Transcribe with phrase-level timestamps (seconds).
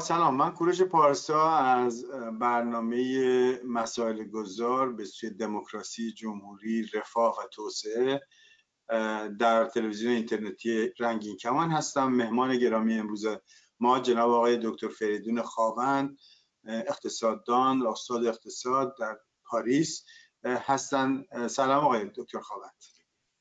[0.00, 0.36] سلام.
[0.36, 2.04] من کوروش پارسا از
[2.40, 8.20] برنامه مسائل گذار به سوی دموکراسی جمهوری رفاه و توسعه
[9.38, 12.08] در تلویزیون اینترنتی رنگین کمان هستم.
[12.08, 13.26] مهمان گرامی امروز
[13.80, 16.18] ما جناب آقای دکتر فریدون خاوند
[16.64, 20.04] اقتصاددان استاد اقتصاد در پاریس
[20.44, 21.24] هستن.
[21.50, 22.74] سلام آقای دکتر خاوند.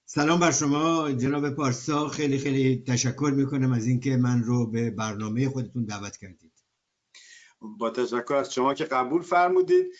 [0.05, 2.07] سلام بر شما جناب پارسا.
[2.07, 6.46] خیلی خیلی تشکر می‌کنم از اینکه من رو به برنامه خودتون دعوت کردید.
[7.61, 9.93] با تشکر از شما که قبول فرمودید.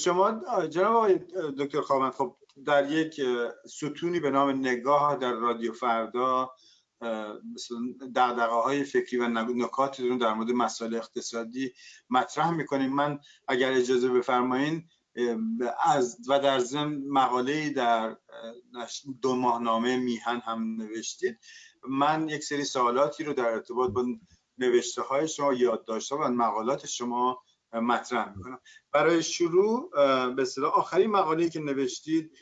[0.00, 1.18] شما جناب آقای
[1.58, 2.36] دکتر خواهند خب
[2.66, 3.20] در یک
[3.66, 6.50] ستونی به نام نگاه در رادیو فردا
[7.54, 7.78] مثلا
[8.16, 11.72] دقدقه های فکری و نکاتی در مورد مسائل اقتصادی
[12.10, 12.92] مطرح می‌کنیم.
[12.92, 14.88] من اگر اجازه بفرمایین
[15.84, 18.16] از و در ضمن مقاله در
[19.22, 21.38] دو ماهنامه میهن هم نوشتید.
[21.88, 24.04] من یک سری سوالاتی رو در ارتباط با
[24.60, 28.60] نوشته های شما یادداشت و مقالات شما مطرح می‌کنم.
[28.92, 29.90] برای شروع
[30.34, 32.32] به اصطلاح آخرین مقاله که نوشتید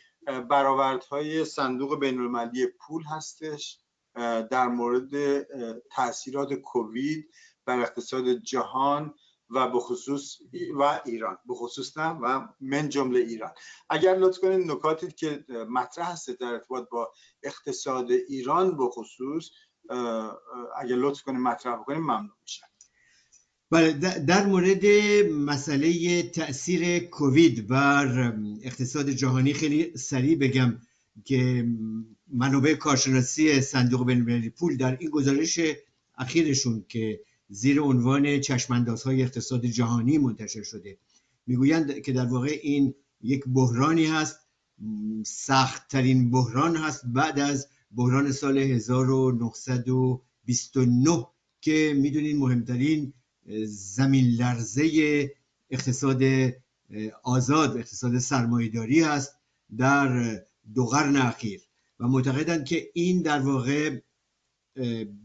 [0.50, 2.32] برآوردهای صندوق بین
[2.80, 3.78] پول هستش
[4.50, 5.42] در مورد
[5.90, 7.30] تاثیرات کووید
[7.66, 9.14] بر اقتصاد جهان
[9.50, 10.38] و به خصوص
[10.78, 11.38] و ایران.
[11.46, 13.52] به خصوص نه و من جمله ایران.
[13.90, 19.50] اگر لطف کنید نکاتی که مطرح هست در ارتباط با اقتصاد ایران به خصوص
[20.80, 22.66] اگر لطف کنید مطرح بکنید ممنون میشم.
[23.70, 24.86] بله در مورد
[25.32, 30.78] مسئله تاثیر کووید بر اقتصاد جهانی خیلی سریع بگم
[31.24, 31.68] که
[32.32, 35.60] منابع کارشناسی صندوق بین پول در این گزارش
[36.18, 40.98] اخیرشون که زیر عنوان چشماندازهای اقتصاد جهانی منتشر شده.
[41.46, 44.38] می‌گویند که در واقع این یک بحرانی هست
[45.26, 51.26] سختترین بحران هست بعد از بحران سال 1929
[51.60, 53.12] که می‌دونین مهمترین
[53.66, 55.30] زمین لرزه
[55.70, 56.22] اقتصاد
[57.22, 59.34] آزاد اقتصاد سرمایهداری هست
[59.76, 60.40] در
[60.74, 61.60] دو قرن اخیر.
[62.00, 64.00] و معتقدند که این در واقع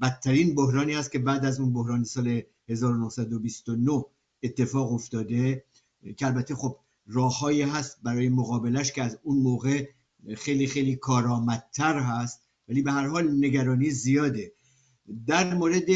[0.01, 4.03] بدترین بحرانی است که بعد از اون بحران سال 1929
[4.43, 5.65] اتفاق افتاده.
[6.17, 6.77] که البته خب
[7.07, 9.87] راههایی هست برای مقابلش که از اون موقع
[10.37, 12.42] خیلی خیلی کارآمدتر هست.
[12.67, 14.53] ولی به هر حال نگرانی زیاده.
[15.27, 15.89] در مورد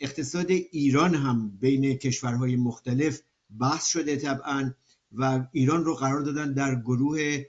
[0.00, 3.20] اقتصاد ایران هم بین کشورهای مختلف
[3.60, 4.72] بحث شده طبعا
[5.12, 7.42] و ایران رو قرار دادن در گروه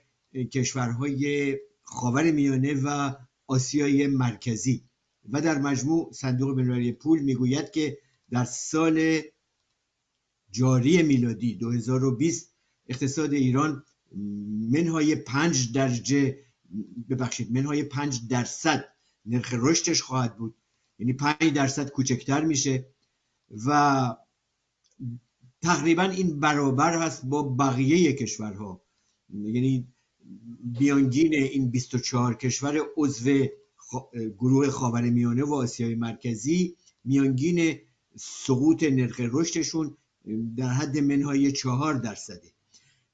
[0.52, 3.14] کشورهای خاور میانه و
[3.46, 4.84] آسیای مرکزی.
[5.32, 7.98] و در مجموع صندوق بینالمللی پول می‌گوید که
[8.30, 9.20] در سال
[10.50, 12.54] جاری میلادی 2020
[12.88, 13.84] اقتصاد ایران
[14.72, 16.43] منهای پنج درجه
[17.10, 18.84] ببخشید منهای پنج درصد
[19.26, 20.54] نرخ رشدش خواهد بود.
[20.98, 22.86] یعنی پنج درصد کوچکتر میشه
[23.66, 24.16] و
[25.62, 28.82] تقریبا این برابر هست با بقیه کشورها.
[29.28, 29.88] یعنی
[30.78, 33.46] بیانگین این 24 کشور عضو
[34.38, 37.78] گروه خاورمیانه و آسیای مرکزی میانگین
[38.16, 39.96] سقوط نرخ رشدشون
[40.56, 42.52] در حد منهای چهار درصده.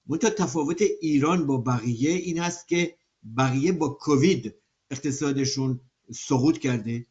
[0.07, 2.97] منتها تفاوت ایران با بقیه این است که
[3.37, 4.55] بقیه با کووید
[4.91, 5.81] اقتصادشون
[6.15, 7.07] سقوط کرده.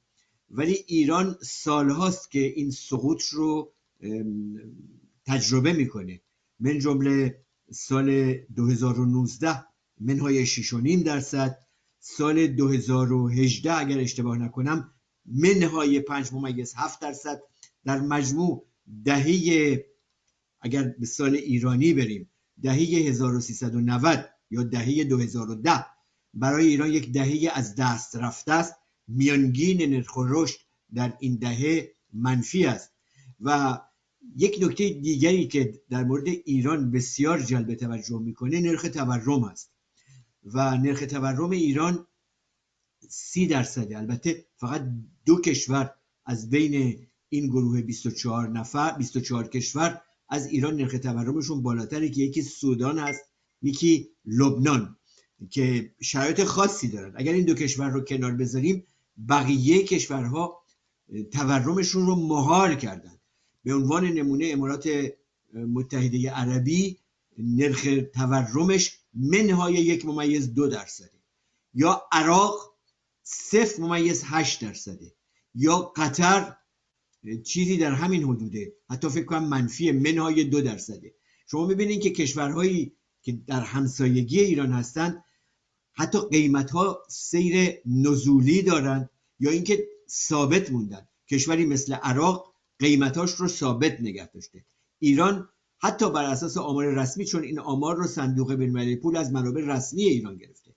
[0.51, 3.73] ولی ایران سالهاست که این سقوط رو
[5.25, 6.21] تجربه می‌کنه.
[6.59, 9.65] من جمله سال 2019
[9.99, 11.57] منهای 6.5 درصد
[11.99, 14.93] سال 2018 اگر اشتباه نکنم
[15.25, 17.41] منهای 5 ممیز 7 درصد
[17.85, 18.65] در مجموع
[19.05, 19.85] دهه
[20.61, 22.29] اگر به سال ایرانی بریم
[22.61, 25.85] دهه 1390 یا دهه 2010
[26.33, 28.75] برای ایران یک دهه از دست رفته است.
[29.07, 30.59] میانگین نرخ رشد
[30.93, 32.91] در این دهه منفی است.
[33.41, 33.79] و
[34.35, 39.71] یک نکته دیگری که در مورد ایران بسیار جلب توجه می‌کنه نرخ تورم است.
[40.43, 42.07] و نرخ تورم ایران
[43.09, 43.97] سی درصده.
[43.97, 44.89] البته فقط
[45.25, 45.95] دو کشور
[46.25, 52.41] از بین این گروه 24 نفر 24 کشور از ایران نرخ تورمشون بالاتره که یکی
[52.41, 53.21] سودان هست
[53.61, 54.98] یکی لبنان.
[55.49, 57.13] که شرایط خاصی دارن.
[57.15, 58.83] اگر این دو کشور رو کنار بذاریم
[59.29, 60.63] بقیه کشورها
[61.31, 63.19] تورمشون رو مهار کردن.
[63.63, 64.89] به عنوان نمونه امارات
[65.53, 66.97] متحده عربی
[67.37, 71.19] نرخ تورمش منهای یک ممیز دو درصده.
[71.73, 72.75] یا عراق
[73.23, 75.13] صفر ممیز هشت درصده.
[75.55, 76.55] یا قطر
[77.43, 78.73] چیزی در همین حدوده.
[78.89, 81.13] حتی فکر کنم منفی منهای دو درصده.
[81.47, 85.23] شما می‌بینید که کشورهایی که در همسایگی ایران هستند
[85.99, 89.09] حتی قیمت ها سیر نزولی دارند
[89.39, 91.07] یا اینکه ثابت موندن.
[91.29, 94.65] کشوری مثل عراق قیمتاش رو ثابت نگه داشته.
[94.99, 99.61] ایران حتی بر اساس آمار رسمی چون این آمار رو صندوق بین‌المللی پول از منابع
[99.61, 100.75] رسمی ایران گرفته.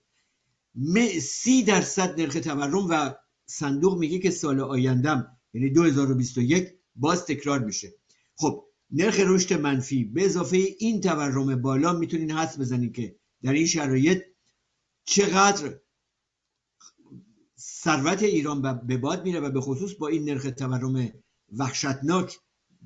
[1.19, 3.13] سی درصد نرخ تورم و
[3.45, 7.93] صندوق میگه که سال آیندم یعنی 2021 باز تکرار میشه.
[8.35, 13.65] خب نرخ رشد منفی به اضافه این تورم بالا می‌تونین حس بزنید که در این
[13.65, 14.23] شرایط
[15.05, 15.79] چقدر
[17.59, 21.11] ثروت ایران به باد میره و به خصوص با این نرخ تورم
[21.57, 22.39] وحشتناک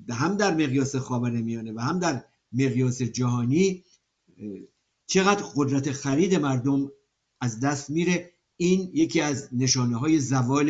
[0.10, 3.84] هم در مقیاس میانه و هم در مقیاس جهانی
[5.08, 6.92] چقدر قدرت خرید مردم
[7.42, 10.66] از دست میره؟ این یکی از نشانه های زوال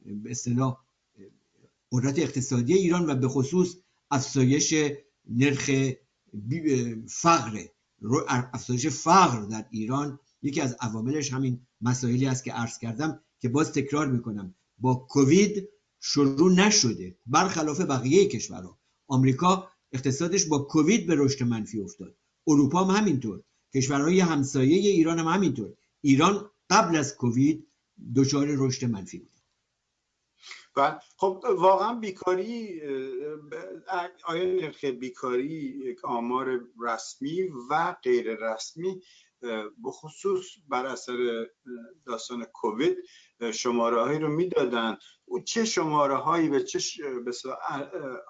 [0.00, 0.84] به اصطلاح
[1.92, 3.76] قدرت اقتصادی ایران و به خصوص
[4.10, 4.74] افزایش
[5.28, 5.70] نرخ
[7.08, 7.64] فقر
[8.28, 13.72] افزایش فقر در ایران یکی از عواملش همین مسائلی است که عرض کردم که باز
[13.72, 14.54] تکرار می‌کنم.
[14.78, 15.68] با کووید
[16.00, 17.18] شروع نشده.
[17.26, 18.78] برخلاف بقیه کشورها.
[19.06, 22.16] آمریکا اقتصادش با کووید به رشد منفی افتاد.
[22.46, 23.42] اروپا هم همینطور.
[23.74, 25.72] کشورهای همسایه ایران هم همینطور.
[26.00, 27.66] ایران قبل از کووید
[28.16, 29.30] دچار رشد منفی بود
[30.76, 30.98] بله.
[31.16, 32.82] خب واقعا بیکاری
[34.24, 35.54] آیا نرخ بیکاری
[35.86, 39.02] یک آمار رسمی و غیر رسمی
[39.84, 41.46] بخصوص بر اثر
[42.06, 42.96] داستان کووید
[43.54, 44.96] شماره هایی رو می‌دادن.
[45.24, 46.80] او چه شماره هایی به چه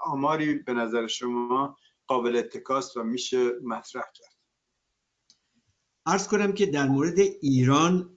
[0.04, 1.76] آماری به نظر شما
[2.06, 4.36] قابل اتکاست و میشه مطرح کرد؟
[6.06, 8.16] ارز کنم که در مورد ایران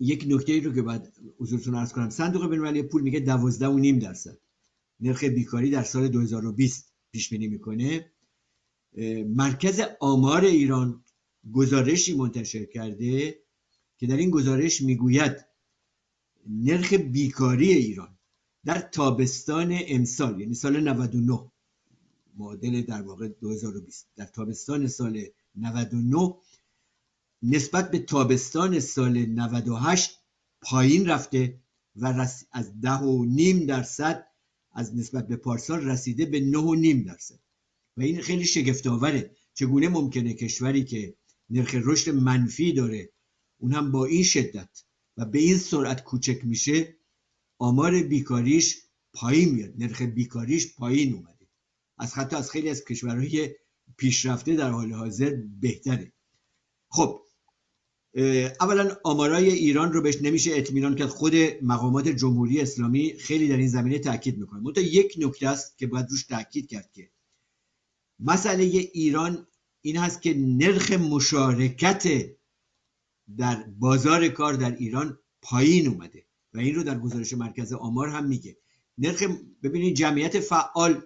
[0.00, 2.10] یک نکته ای رو که باید حضورتون ارز کنم.
[2.10, 4.38] صندوق بینالمللی پول میگه دوازده و نیم درصد.
[5.00, 8.12] نرخ بیکاری در سال 2020 پیش بینی می‌کنه.
[9.26, 11.04] مرکز آمار ایران
[11.52, 13.38] گزارشی منتشر کرده
[13.98, 15.46] که در این گزارش می‌گوید
[16.46, 18.18] نرخ بیکاری ایران
[18.64, 21.50] در تابستان امسال یعنی سال 99
[22.36, 25.24] معادل در واقع 2020 در تابستان سال
[25.54, 26.34] 99
[27.42, 30.18] نسبت به تابستان سال 98
[30.60, 31.60] پایین رفته
[31.96, 34.26] و از ده و نیم درصد
[34.72, 37.38] از نسبت به پارسال رسیده به نه و نیم درصد.
[37.96, 41.14] و این خیلی شگفت آوره چگونه ممکنه کشوری که
[41.54, 43.10] نرخ رشد منفی داره.
[43.58, 44.84] اون هم با این شدت.
[45.16, 46.96] و به این سرعت کوچک میشه
[47.58, 49.74] آمار بیکاریش پایین میاد.
[49.78, 51.48] نرخ بیکاریش پایین اومده.
[51.98, 53.54] از حتی از خیلی از کشورهای
[53.96, 56.12] پیشرفته در حال حاضر بهتره.
[56.88, 57.20] خب
[58.60, 61.08] اولا آمارای ایران رو بهش نمیشه اطمینان کرد.
[61.08, 65.86] خود مقامات جمهوری اسلامی خیلی در این زمینه تاکید می‌کنه منتها یک نکته است که
[65.86, 67.10] باید روش تاکید کرد که
[68.20, 69.46] مسئله ایران
[69.86, 72.30] این هست که نرخ مشارکت
[73.36, 76.26] در بازار کار در ایران پایین اومده.
[76.54, 78.56] و این رو در گزارش مرکز آمار هم میگه.
[78.98, 79.22] نرخ
[79.62, 81.02] ببینید جمعیت فعال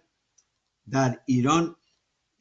[0.91, 1.77] در ایران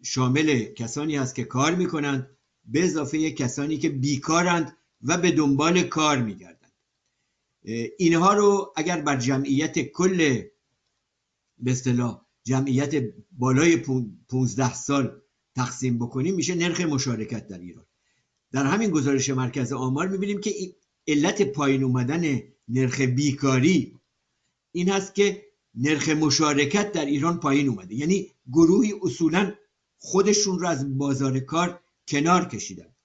[0.03, 6.17] شامل کسانی هست که کار می‌کنند به اضافه کسانی که بیکارند و به دنبال کار
[6.17, 6.73] میگردند.
[7.97, 10.41] اینها رو اگر بر جمعیت کل
[11.57, 15.21] به اصطلاح جمعیت بالای 15 سال
[15.57, 17.85] تقسیم بکنیم میشه نرخ مشارکت در ایران.
[18.51, 20.51] در همین گزارش مرکز آمار می‌بینیم که
[21.07, 23.95] علت پایین اومدن نرخ بیکاری
[24.71, 27.95] این هست که نرخ مشارکت در ایران پایین اومده.
[27.95, 29.53] یعنی گروهی اصولا
[29.97, 32.95] خودشون رو از بازار کار کنار کشیدن.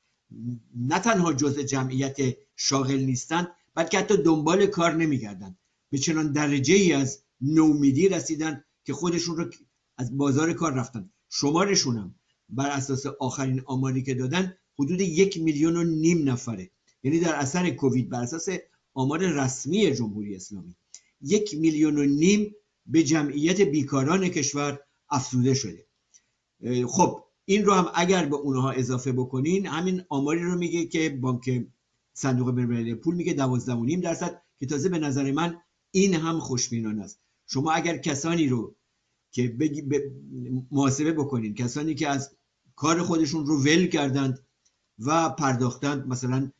[0.76, 2.16] نه تنها جزء جمعیت
[2.56, 5.56] شاغل نیستند بلکه حتی دنبال کار نمیگردن
[5.90, 9.50] به چنان درجه ای از نومیدی رسیدن که خودشون رو
[9.98, 11.10] از بازار کار رفتن.
[11.30, 12.14] شمارشون هم
[12.52, 16.70] بر اساس آخرین آماری که دادن حدود یک میلیون و نیم نفره.
[17.02, 18.48] یعنی در اثر کووید بر اساس
[18.94, 20.74] آمار رسمی جمهوری اسلامی
[21.20, 22.54] یک میلیون و نیم
[22.86, 24.78] به جمعیت بیکاران کشور
[25.10, 25.86] افزوده شده.
[26.86, 31.66] خب این رو هم اگر به اونها اضافه بکنین همین آماری رو میگه که بانک
[32.12, 35.56] صندوق بین‌المللی پول میگه 12.5 درصد که تازه به نظر من
[35.90, 37.20] این هم خوشبینانه است.
[37.46, 38.74] شما اگر کسانی رو
[39.30, 39.82] که بگی
[40.70, 42.36] محاسبه بکنین کسانی که از
[42.76, 44.46] کار خودشون رو ول کردند
[44.98, 46.06] و پرداختند.
[46.06, 46.52] مثلا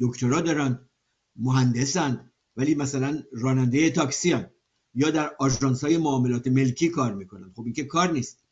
[0.00, 0.88] دکترا دارن
[1.36, 4.50] مهندسند ولی مثلا راننده تاکسی هن.
[4.94, 7.52] یا در آژانس های معاملات ملکی کار می‌کنن.
[7.56, 8.44] خب این که کار نیست.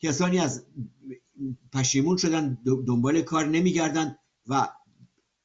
[0.00, 0.64] کسانی از
[1.72, 4.16] پشیمون شدن دنبال کار نمیگردن
[4.46, 4.68] و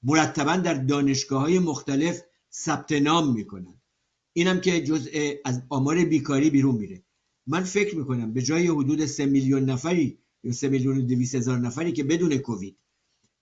[0.03, 2.21] مرتبا در دانشگاه های مختلف
[2.51, 3.81] ثبت نام می‌کنن.
[4.33, 7.03] اینم که جزء از آمار بیکاری بیرون میره.
[7.47, 11.57] من فکر می‌کنم به جای حدود سه میلیون نفری یا سه میلیون و دویست هزار
[11.57, 12.77] نفری که بدون کووید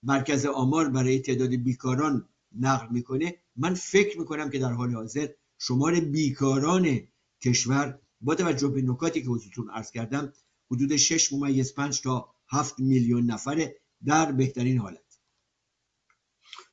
[0.02, 2.28] مرکز آمار برای تعداد بیکاران
[2.60, 3.34] نقل می‌کنه.
[3.56, 7.00] من فکر می‌کنم که در حال حاضر شمار بیکاران
[7.44, 10.32] کشور با توجه به نکاتی که حضورتون عرض کردم
[10.70, 15.18] حدود 6 ممیز 5 تا 7 میلیون نفره در بهترین حالت.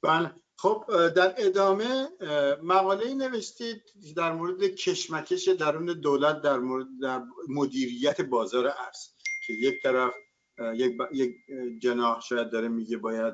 [0.01, 0.31] بله.
[0.57, 0.85] خب
[1.15, 2.07] در ادامه
[2.63, 3.81] مقاله نوشتید
[4.15, 9.20] در مورد کشمکش درون دولت در مورد در مدیریت بازار ارز.
[9.45, 10.13] که یک طرف
[10.73, 11.35] یک, یک
[11.81, 13.33] جناح شاید داره میگه باید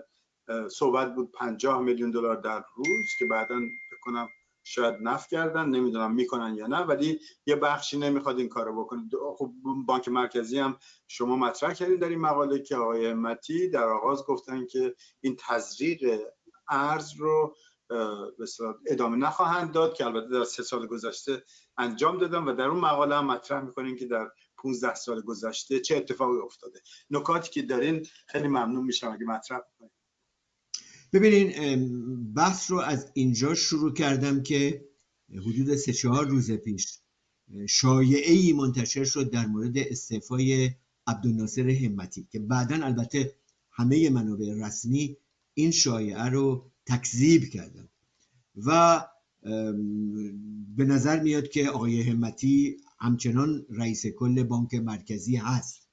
[0.72, 3.60] صحبت بود 50 میلیون دلار در روز که بعدا
[3.92, 4.30] بکنم
[4.64, 9.02] شاید نف کردن نمی‌دونم می‌کنن یا نه ولی یه بخشی نمی‌خواد این کارو بکنه.
[9.38, 9.52] خب
[9.86, 14.66] بانک مرکزی هم شما مطرح کردین در این مقاله که آقای همتی در آغاز گفتن
[14.66, 16.22] که این تزریق
[16.70, 17.56] ارز رو
[18.88, 21.44] ادامه نخواهند داد که البته در سه سال گذشته
[21.78, 24.32] انجام دادم و در اون مقاله هم مطرح می‌کنیم که در
[24.68, 26.80] 15 سال گذشته چه اتفاقی افتاده.
[27.10, 29.92] نکاتی که دارین خیلی ممنون میشم اگه مطرح کنید
[31.14, 34.86] ببینین بحث رو از اینجا شروع کردم که
[35.30, 37.00] حدود سه چهار روز پیش
[37.70, 40.72] شایعه ای منتشر شد در مورد استعفای
[41.08, 43.36] عبدالناصر همتی که بعدا البته
[43.72, 45.18] همه منابع رسمی
[45.54, 47.90] این شایعه رو تکذیب کردن.
[48.66, 49.06] و
[50.76, 55.88] به نظر میاد که آقای همتی همچنان رئیس کل بانک مرکزی هست.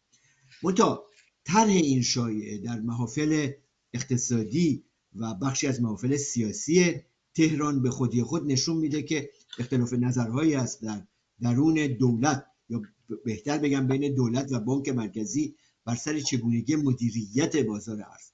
[0.63, 1.05] منتها
[1.45, 3.51] طرح این شایعه در محافل
[3.95, 4.85] اقتصادی
[5.17, 6.95] و بخشی از محافل سیاسی
[7.35, 11.03] تهران به خودی خود نشون میده که اختلاف نظرهایی است در
[11.41, 12.47] درون دولت.
[12.69, 12.83] یا
[13.25, 18.31] بهتر بگم بین دولت و بانک مرکزی بر سر چگونگی مدیریت بازار ارز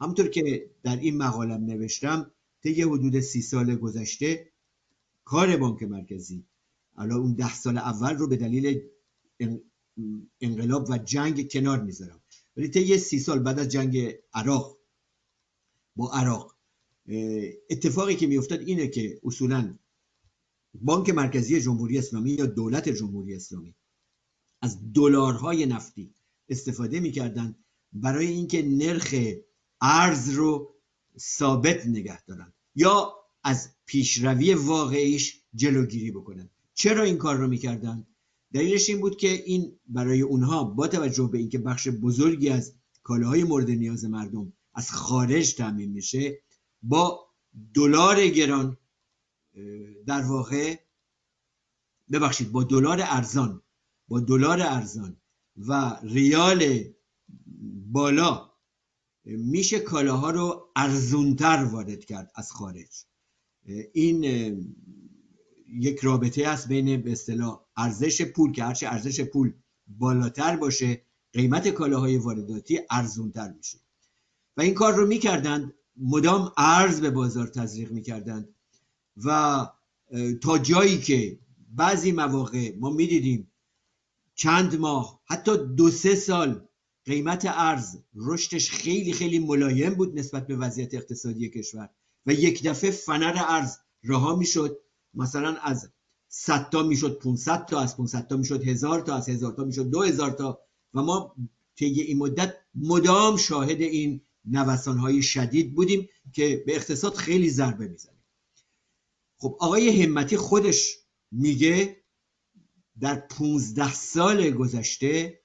[0.00, 2.30] همطور که در این مقالم نوشتم
[2.62, 4.52] طی حدود سی سال گذشته
[5.24, 6.44] کار بانک مرکزی
[7.00, 8.82] الان اون ده سال اول رو به دلیل
[10.40, 12.20] انقلاب و جنگ کنار می‌ذارم.
[12.56, 14.78] ولی طی سی سال بعد از جنگ عراق
[15.96, 16.56] با عراق
[17.70, 19.78] اتفاقی که میافتاد اینه که اصولا
[20.74, 23.74] بانک مرکزی جمهوری اسلامی یا دولت جمهوری اسلامی
[24.62, 26.14] از دلارهای نفتی
[26.48, 27.54] استفاده می‌کردن
[27.92, 29.14] برای اینکه نرخ
[29.80, 30.74] ارز رو
[31.18, 33.14] ثابت نگه دارن یا
[33.44, 36.50] از پیشروی واقعیش جلوگیری بکنن
[36.80, 38.06] چرا این کار رو می‌کردن؟
[38.52, 43.44] دلیلش این بود که این برای اونها با توجه به اینکه بخش بزرگی از کالاهای
[43.44, 46.42] مورد نیاز مردم از خارج تامین میشه
[46.82, 47.26] با
[47.74, 48.76] دلار گران
[50.06, 50.76] در واقع
[52.12, 53.62] ببخشید با دلار ارزان
[54.08, 55.16] با دلار ارزان
[55.56, 56.84] و ریال
[57.92, 58.50] بالا
[59.24, 63.04] میشه کالاها رو ارزونتر وارد کرد از خارج.
[63.92, 64.24] این
[65.72, 69.52] یک رابطه است بین به اصطلاح ارزش پول که هرچه ارزش پول
[69.86, 73.78] بالاتر باشه قیمت کالاهای وارداتی ارزونتر میشه.
[74.56, 78.48] و این کار رو می‌کردند مدام ارز به بازار تزریق می‌کردند.
[79.24, 79.66] و
[80.42, 81.38] تا جایی که
[81.70, 83.52] بعضی مواقع ما می‌دیدیم
[84.34, 86.68] چند ماه حتی دو سه سال
[87.04, 91.90] قیمت ارز رشدش خیلی خیلی ملایم بود نسبت به وضعیت اقتصادی کشور.
[92.26, 94.78] و یک دفعه فنر ارز رها می‌شد.
[95.14, 95.90] مثلا از
[96.28, 99.90] 100 تا می‌شد 500 تا از 500 تا می‌شد 1000 تا از 1000 تا می‌شد
[99.90, 100.60] 2000 تا.
[100.94, 101.36] و ما
[101.76, 107.88] طی این مدت مدام شاهد این نوسان های شدید بودیم که به اقتصاد خیلی ضربه
[107.88, 108.20] می‌زنه.
[109.38, 110.96] خب آقای همتی خودش
[111.30, 111.96] میگه
[113.00, 115.40] در 15 سال گذشته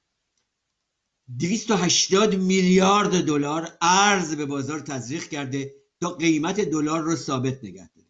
[1.39, 8.04] 280 میلیارد دلار ارز به بازار تزریق کرده تا قیمت دلار رو ثابت نگه داره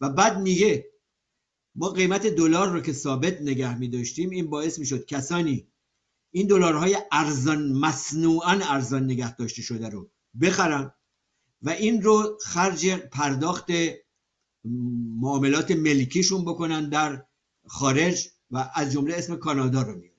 [0.00, 0.90] و بعد میگه
[1.74, 5.68] ما قیمت دلار رو که ثابت نگه می داشتیم این باعث می شد کسانی
[6.30, 10.92] این دلارهای ارزان مصنوعا ارزان نگه داشته شده رو بخرن
[11.62, 13.70] و این رو خرج پرداخت
[15.20, 17.24] معاملات ملکیشون بکنن در
[17.66, 20.18] خارج و از جمله اسم کانادا رو میاره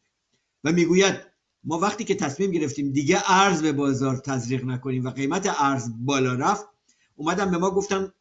[0.64, 1.16] و می‌گوید
[1.64, 6.34] ما وقتی که تصمیم گرفتیم دیگه ارز به بازار تزریق نکنیم و قیمت ارز بالا
[6.34, 6.66] رفت
[7.16, 8.12] اومدم به ما گفتن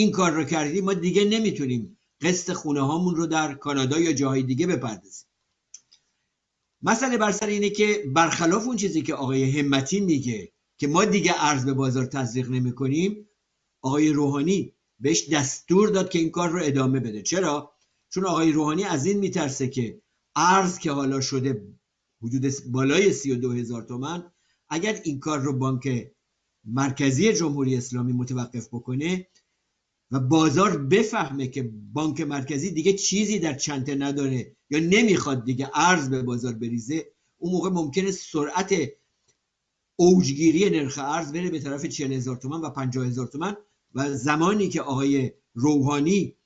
[0.00, 4.42] این کار رو کردیم ما دیگه نمی‌تونیم قسط خونه هامون رو در کانادا یا جاهای
[4.42, 5.26] دیگه بپردازیم.
[6.82, 11.32] مسئله بر سر اینه که برخلاف اون چیزی که آقای همتی میگه که ما دیگه
[11.36, 13.28] ارز به بازار تزریق نمی کنیم
[13.82, 17.22] آقای روحانی بهش دستور داد که این کار رو ادامه بده.
[17.22, 17.72] چرا؟
[18.10, 20.02] چون آقای روحانی از این میترسه که
[20.36, 21.66] ارز که حالا شده
[22.22, 24.32] حدود بالای 32 هزار تومن
[24.68, 26.12] اگر این کار رو بانک
[26.64, 29.26] مرکزی جمهوری اسلامی متوقف بکنه
[30.10, 36.10] و بازار بفهمه که بانک مرکزی دیگه چیزی در چنته نداره یا نمی‌خواد دیگه ارز
[36.10, 38.74] به بازار بریزه اون موقع ممکنه سرعت
[39.96, 43.56] اوجگیری نرخ ارز بره به طرف 40 هزار تومن و 50 هزار تومن
[43.94, 46.36] و زمانی که آقای روحانی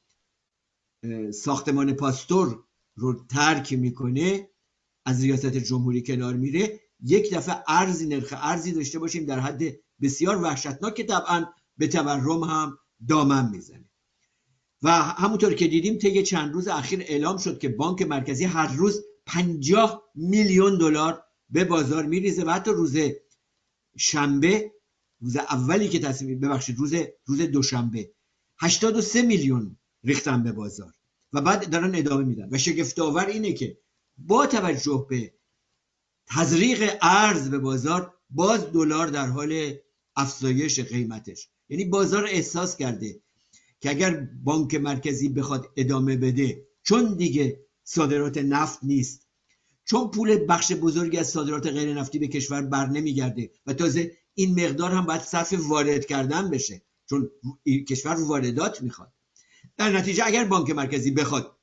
[1.35, 2.65] ساختمان پاستور
[2.97, 4.49] رو ترک می‌کنه
[5.07, 9.63] از ریاست جمهوری کنار میره یک دفعه ارزی نرخ ارزی داشته باشیم در حد
[10.03, 11.45] بسیار وحشتناک که طبعا
[11.79, 13.91] به تورم هم دامن می‌زنه.
[14.83, 19.01] و همونطور که دیدیم طی چند روز اخیر اعلام شد که بانک مرکزی هر روز
[19.27, 22.97] 50 میلیون دلار به بازار میریزه و حتی روز
[23.97, 24.73] شنبه
[25.21, 26.95] روز اولی که تصمیم ببخشید روز
[27.27, 28.11] روز دوشنبه
[28.61, 30.95] 83 میلیون ریختن به بازار
[31.33, 32.49] و بعد دارن ادامه میدن.
[32.51, 33.79] و شگفت آور اینه که
[34.19, 35.35] با توجه به
[36.27, 39.75] تزریق ارز به بازار باز دلار در حال
[40.17, 41.49] افزایش قیمتش.
[41.69, 43.21] یعنی بازار احساس کرده
[43.81, 49.29] که اگر بانک مرکزی بخواد ادامه بده چون دیگه صادرات نفت نیست
[49.85, 54.65] چون پول بخش بزرگی از صادرات غیر نفتی به کشور بر نمیگرده و تازه این
[54.65, 57.31] مقدار هم باید صرف وارد کردن بشه چون
[57.89, 59.13] کشور واردات می‌خواد.
[59.77, 61.59] در نتیجه اگر بانک مرکزی بخواد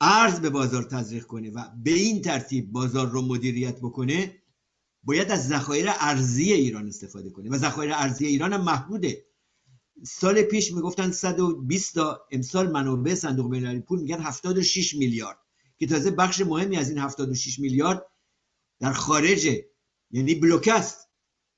[0.00, 4.42] ارز به بازار تزریق کنه و به این ترتیب بازار رو مدیریت بکنه
[5.04, 9.24] باید از ذخایر ارزی ایران استفاده کنه و ذخایر ارزی ایران هم محدوده.
[10.06, 15.38] سال پیش می‌گفتن 120 تا امسال منابع صندوق بین‌المللی پول میگن 76 میلیارد.
[15.78, 18.06] که تازه بخش مهمی از این 76 میلیارد
[18.80, 19.48] در خارج
[20.10, 21.08] یعنی بلوک است.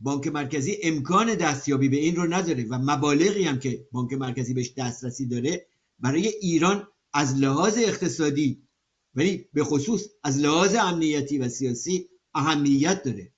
[0.01, 4.73] بانک مرکزی امکان دستیابی به این رو نداره و مبالغی هم که بانک مرکزی بهش
[4.77, 5.67] دسترسی داره
[5.99, 8.63] برای ایران از لحاظ اقتصادی
[9.15, 13.33] ولی به خصوص از لحاظ امنیتی و سیاسی اهمیت داره.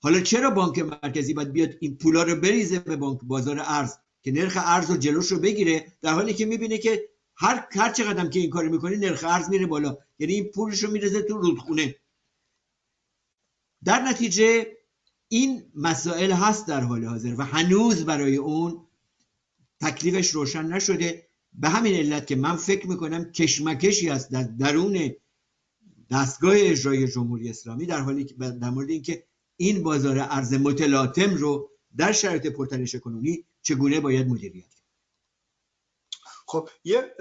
[0.00, 4.32] حالا چرا بانک مرکزی باید بیاد این پولا رو بریزه به بانک بازار ارز که
[4.32, 8.40] نرخ ارز رو جلوش رو بگیره در حالی که می‌بینه که هر هر چقدر که
[8.40, 9.96] این کارو می‌کنه نرخ ارز میره بالا.
[10.18, 11.96] یعنی این پولش رو میرزه تو رودخونه.
[13.84, 14.66] در نتیجه
[15.28, 18.86] این مسائل هست در حال حاضر و هنوز برای اون
[19.80, 21.26] تکلیفش روشن نشده.
[21.52, 25.10] به همین علت که من فکر می‌کنم کشمکشی است در درون
[26.10, 29.24] دستگاه اجرای جمهوری اسلامی در حالی که در مورد اینکه
[29.56, 34.76] این بازار ارز متلاطم رو در شرایط پرتنش کنونی چگونه باید مدیریت کرد؟
[36.48, 37.14] خب یه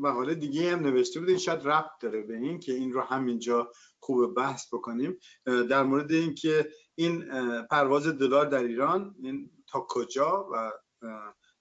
[0.00, 4.34] مقاله دیگه هم نوشته بودین شاید ربط داره به این که این رو همینجا خوب
[4.34, 5.18] بحث بکنیم.
[5.44, 7.24] در مورد اینکه این
[7.70, 10.72] پرواز دلار در ایران این تا کجا و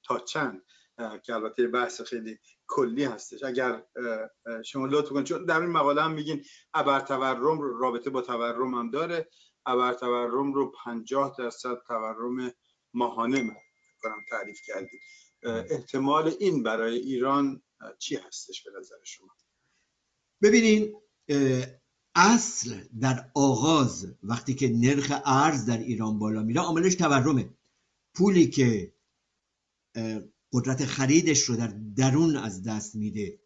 [0.04, 0.62] تا چند؟
[1.24, 3.44] که البته بحث خیلی کلی هستش.
[3.44, 3.84] اگر
[4.66, 8.92] شما لطف کنید چون در این مقاله هم میگین ابر تورم رابطه با تورم هم
[8.92, 9.30] داره.
[9.66, 12.54] ابر تورم رو 50 درصد تورم
[12.94, 13.58] ماهانه
[14.02, 15.02] کنم تعریف کردید
[15.44, 17.62] احتمال این برای ایران
[18.00, 19.36] چی هستش به نظر شما؟
[20.42, 21.02] ببینین
[22.16, 27.58] اصل در آغاز وقتی که نرخ ارز در ایران بالا میره عاملش تورمه.
[28.16, 28.94] پولی که
[30.54, 33.40] قدرت خریدش رو در درون از دست میده.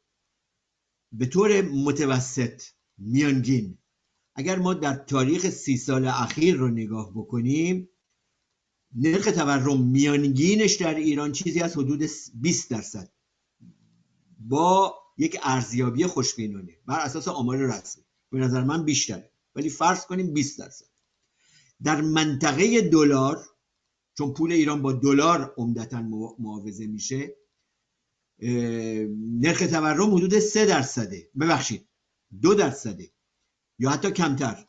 [1.11, 2.63] به طور متوسط
[2.97, 3.77] میانگین.
[4.35, 7.89] اگر ما در تاریخ سی سال اخیر رو نگاه بکنیم
[8.95, 13.11] نرخ تورم میانگینش در ایران چیزی از حدود 20 درصد.
[14.39, 16.77] با یک ارزیابی خوشبینانه.
[16.85, 18.03] بر اساس آمار رسمی.
[18.31, 19.31] به نظر من بیشتره.
[19.55, 20.85] ولی فرض کنیم 20 درصد.
[21.83, 23.45] در منطقه دلار
[24.17, 26.01] چون پول ایران با دلار عمدتا
[26.39, 27.35] معاوضه میشه
[29.41, 31.29] نرخ تورم حدود 3 درصده.
[31.39, 31.87] ببخشید
[32.41, 33.11] دو درصده.
[33.79, 34.67] یا حتی کمتر.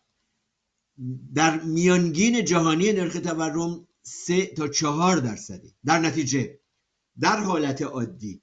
[1.34, 5.72] در میانگین جهانی نرخ تورم سه تا چهار درصده.
[5.84, 6.60] در نتیجه
[7.20, 8.42] در حالت عادی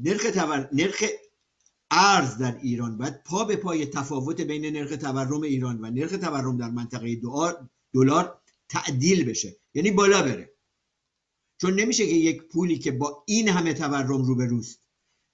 [0.00, 0.68] نرخ, تور...
[0.72, 1.04] نرخ
[1.90, 6.56] ارز در ایران باید پا به پای تفاوت بین نرخ تورم ایران و نرخ تورم
[6.56, 7.20] در منطقه
[7.94, 9.56] دلار تعدیل بشه.
[9.74, 10.52] یعنی بالا بره.
[11.60, 14.82] چون نمیشه که یک پولی که با این همه تورم روبروست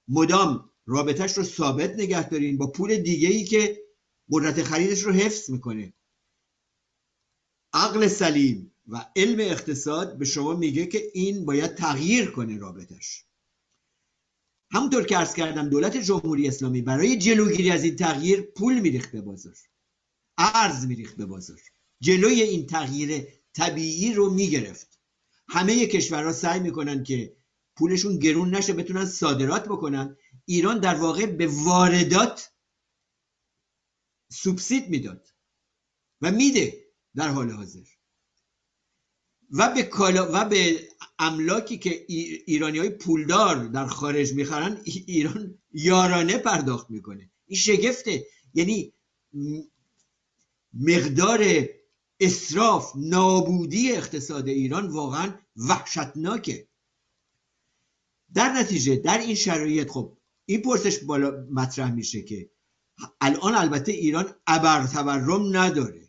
[0.09, 3.88] مدام رابطش رو ثابت نگه دارین با پول دیگه ای که
[4.31, 5.93] قدرت خریدش رو حفظ می‌کنه.
[7.73, 13.25] عقل سلیم و علم اقتصاد به شما میگه که این باید تغییر کنه رابطش.
[14.71, 19.21] همونطور که ارز کردم دولت جمهوری اسلامی برای جلوگیری از این تغییر پول میریخت به
[19.21, 19.57] بازار.
[20.39, 21.61] ارز میریخت به بازار.
[22.01, 24.99] جلوی این تغییر طبیعی رو می‌گرفت.
[25.49, 27.37] همه کشورها سعی می‌کنن که
[27.77, 30.17] پولشون گرون نشه بتونن صادرات بکنن.
[30.45, 32.51] ایران در واقع به واردات
[34.29, 35.29] سوبسید می‌داد
[36.21, 37.85] و میده در حال حاضر.
[39.51, 40.89] و به کالا و به
[41.19, 42.05] املاکی که
[42.47, 47.31] ایرانی های پولدار در خارج می‌خرن ایران یارانه پرداخت می‌کنه.
[47.47, 48.27] این شگفته.
[48.55, 48.93] یعنی
[50.75, 51.69] مقدار
[52.21, 56.69] اصراف نابودی اقتصاد ایران واقعا وحشتناکه.
[58.35, 62.51] در نتیجه در این شرایط خب این پرسش بالا مطرح میشه که
[63.21, 66.09] الان البته ایران ابر تورم نداره.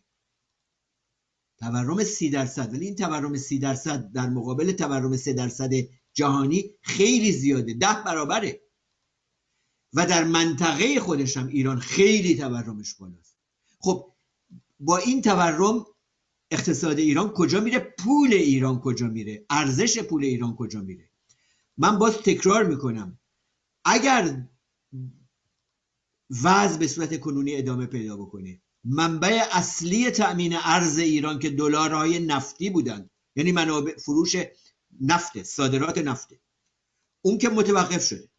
[1.58, 2.74] تورم سی درصد.
[2.74, 5.72] ولی این تورم سی درصد در مقابل تورم سه درصد
[6.14, 7.74] جهانی خیلی زیاده.
[7.74, 8.62] ده برابره.
[9.94, 13.38] و در منطقه خودش هم ایران خیلی تورمش بالاست.
[13.80, 14.12] خب
[14.80, 15.86] با این تورم
[16.52, 21.10] اقتصاد ایران کجا میره؟ پول ایران کجا میره؟ ارزش پول ایران کجا میره؟
[21.78, 23.20] من باز تکرار می‌کنم.
[23.86, 24.48] اگر
[26.44, 28.62] وضع به صورت کنونی ادامه پیدا بکنه.
[28.84, 33.10] منبع اصلی تأمین ارز ایران که دلارهای نفتی بودند.
[33.36, 34.36] یعنی منابع فروش
[35.02, 36.40] نفت صادرات نفته
[37.22, 38.30] اون که متوقف شده.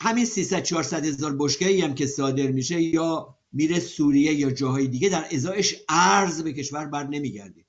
[0.00, 5.08] همین 300 400 هزار بشکه هم که صادر میشه یا میره سوریه یا جاهای دیگه
[5.08, 7.66] در ازایش ارز به کشور بر نمیگرده.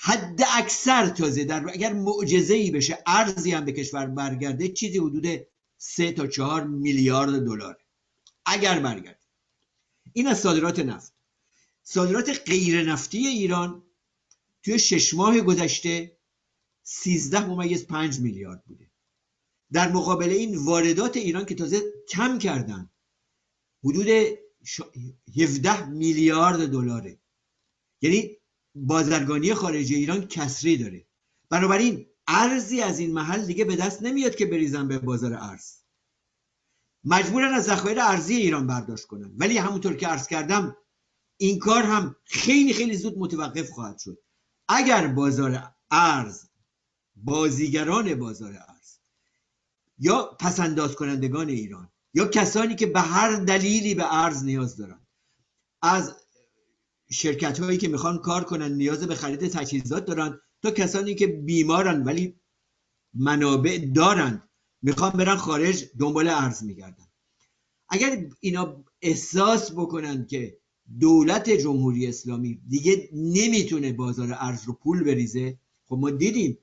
[0.00, 5.46] حد اکثر تازه در اگر معجزه ای بشه ارزی هم به کشور برگرده چیزی حدود
[5.78, 7.78] 3 تا 4 میلیارد دلار.
[8.46, 9.18] اگر برگرده
[10.12, 11.12] این از صادرات نفت.
[11.82, 13.82] صادرات غیر نفتی ایران
[14.62, 16.16] توی شش ماه گذشته
[16.82, 18.90] 13 ممیز 5 میلیارد بوده.
[19.72, 22.90] در مقابل این واردات ایران که تازه کم کردن
[23.84, 24.06] حدود
[25.36, 27.18] 17 میلیارد دلاره.
[28.00, 28.36] یعنی
[28.74, 31.06] بازرگانی خارجی ایران کسری داره.
[31.50, 35.74] بنابراین ارزی از این محل دیگه به دست نمیاد که بریزن به بازار ارز.
[37.04, 39.32] مجبورن از ذخایر ارزی ایران برداشت کنن.
[39.36, 40.76] ولی همونطور که عرض کردم
[41.36, 44.18] این کار هم خیلی خیلی زود متوقف خواهد شد.
[44.68, 46.48] اگر بازار ارز
[47.16, 48.98] بازیگران بازار ارز
[49.98, 55.06] یا پسنداز کنندگان ایران یا کسانی که به هر دلیلی به ارز نیاز دارن
[55.82, 56.14] از
[57.10, 62.04] شرکت هایی که می‌خوان کار کنن نیاز به خرید تجهیزات دارن تا کسانی که بیمارن
[62.04, 62.34] ولی
[63.14, 64.48] منابع دارند
[64.82, 67.06] می‌خوان برن خارج دنبال ارز میگردن.
[67.88, 70.58] اگر اینا احساس بکنن که
[71.00, 76.58] دولت جمهوری اسلامی دیگه نمی‌تونه بازار ارز رو پول بریزه خب ما دیدیم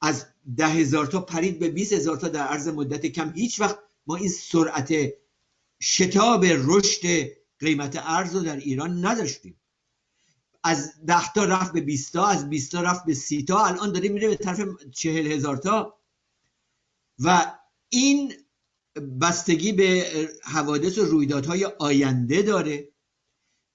[0.00, 0.26] از
[0.56, 4.16] ده هزار تا پرید به 20 هزار تا در عرض مدت کم هیچ وقت ما
[4.16, 4.94] این سرعت
[5.82, 7.28] شتاب رشد
[7.58, 9.56] قیمت ارز رو در ایران نداشتیم.
[10.64, 13.64] از ده تا رفت به 20 تا از 20 تا رفت به 30 تا.
[13.64, 15.98] الان داره میره به طرف چهل هزار تا.
[17.18, 18.32] و این
[19.20, 20.06] بستگی به
[20.42, 22.88] حوادث و رویدادهای آینده داره.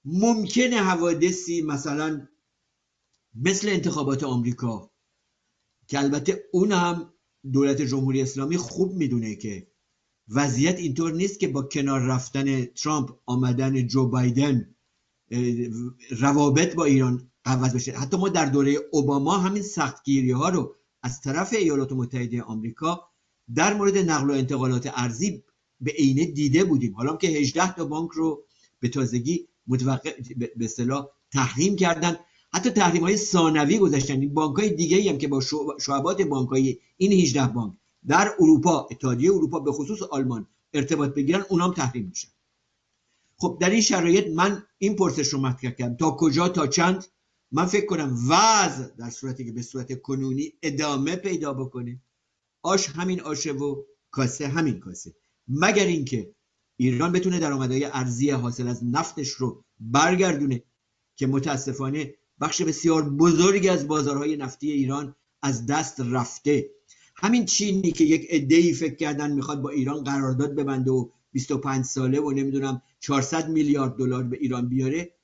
[0.05, 2.27] ممکنه حوادثی مثلا
[3.35, 4.91] مثل انتخابات آمریکا
[5.87, 7.13] که البته اون هم
[7.53, 9.67] دولت جمهوری اسلامی خوب می‌دونه که
[10.29, 14.75] وضعیت اینطور نیست که با کنار رفتن ترامپ آمدن جو بایدن
[16.19, 17.91] روابط با ایران عوض بشه.
[17.91, 23.09] حتی ما در دوره اوباما همین سختگیری ها رو از طرف ایالات متحده آمریکا
[23.55, 25.43] در مورد نقل و انتقالات ارزی
[25.81, 26.95] به عینه دیده بودیم.
[26.95, 28.43] حالا که 18 تا بانک رو
[28.79, 32.17] به تازگی متوقع به اصطلاح تحریم کردن.
[32.53, 34.21] حتی تحریم های ثانوی گذاشتن.
[34.21, 35.41] این بانک های دیگه هم که با
[35.79, 37.73] شعبات بانک های این 18 بانک
[38.07, 42.27] در اروپا اتحادیه اروپا به خصوص آلمان ارتباط بگیرن اونام تحریم میشن.
[43.39, 45.95] خب در این شرایط من این پرسش رو مطرح کردم.
[45.95, 47.05] تا کجا؟ تا چند؟
[47.51, 52.01] من فکر کنم وضع در صورتی که به صورت کنونی ادامه پیدا بکنه
[52.63, 55.15] آش همین آشه و کاسه همین کاسه.
[55.47, 56.35] مگر اینکه
[56.77, 60.63] ایران بتونه درآمدهای ارزی حاصل از نفتش رو برگردونه
[61.15, 66.69] که متاسفانه بخش بسیار بزرگی از بازارهای نفتی ایران از دست رفته.
[67.15, 72.19] همین چینی که یک عده‌ای فکر کردن می‌خواد با ایران قرارداد ببنده و 25 ساله
[72.19, 75.15] و نمی‌دونم 400 میلیارد دلار به ایران بیاره.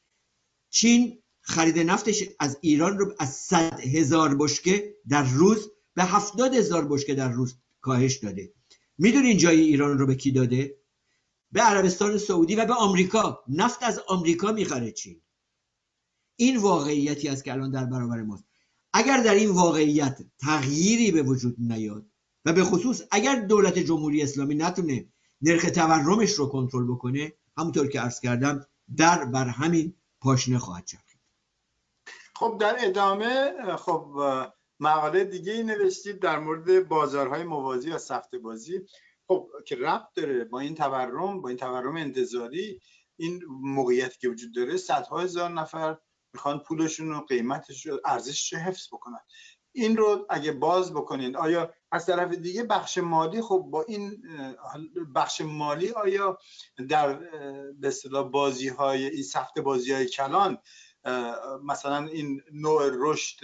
[0.69, 6.87] چین خرید نفتش از ایران رو از 100 هزار بشکه در روز به 70 هزار
[6.87, 8.53] بشکه در روز کاهش داده.
[8.97, 10.77] می‌دونین جای ایران رو به کی داده؟
[11.51, 13.43] به عربستان سعودی و به آمریکا.
[13.47, 15.21] نفت از آمریکا می‌خره چین.
[16.35, 18.43] این واقعیتی است که الان در برابر ماست.
[18.93, 22.05] اگر در این واقعیت تغییری به وجود نیاد
[22.45, 25.12] و به خصوص اگر دولت جمهوری اسلامی نتونه
[25.43, 28.65] نرخ تورمش رو کنترل بکنه همونطور که عرض کردم
[28.97, 31.19] در بر همین پاشنه خواهد چرخید.
[32.35, 34.21] خب در ادامه خب
[34.79, 38.81] مقاله دیگه ای نوشتید در مورد بازارهای موازی و سخت بازی
[39.27, 42.79] خب که ربط داره با این تورم با این تورم انتظاری
[43.15, 45.97] این موقعیتی که وجود داره صدها هزار نفر
[46.33, 49.19] می‌خوان پولشون رو قیمتش رو ارزشش رو حفظ بکنن.
[49.75, 54.23] این رو اگه باز بکنین آیا از طرف دیگه بخش مالی خب با این
[55.15, 56.37] بخش مالی آیا
[56.89, 57.13] در
[57.79, 60.57] به اصطلاح بازی های این سخت بازی های کلان
[61.63, 63.35] مثلا این نوع رشد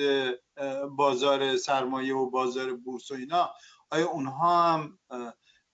[0.97, 3.49] بازار سرمایه و بازار بورس و اینا
[3.91, 4.99] آیا اونها هم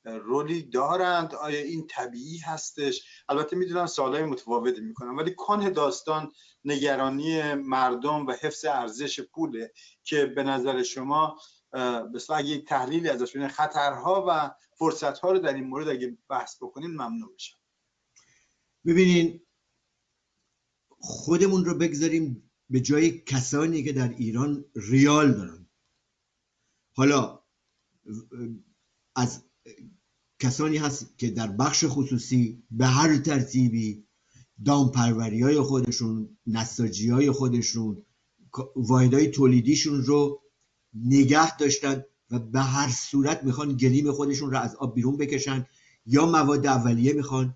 [0.05, 6.31] رولی دارند؟ آیا این طبیعی هستش؟ البته می‌دونم سوالای متفاوتی می‌کنم ولی کنه داستان
[6.65, 9.71] نگرانی مردم و حفظ ارزش پوله
[10.03, 11.37] که به نظر شما
[12.13, 16.55] بس اگه یک تحلیلی ازش ببینید خطرها و فرصتها رو در این مورد اگه بحث
[16.61, 17.57] بکنین ممنون میشم.
[18.85, 19.41] ببینین
[20.89, 25.69] خودمون رو بگذاریم به جای کسانی که در ایران ریال دارن.
[26.95, 27.43] حالا
[29.15, 29.43] از
[30.39, 34.07] کسانی هست که در بخش خصوصی به هر ترتیبی
[34.65, 38.05] دامپروری های خودشون نساجی های خودشون
[38.75, 40.44] واحدهای تولیدیشون رو
[40.95, 45.65] نگه داشتن و به هر صورت می‌خوان گلیم خودشون رو از آب بیرون بکشن
[46.05, 47.55] یا مواد اولیه می‌خوان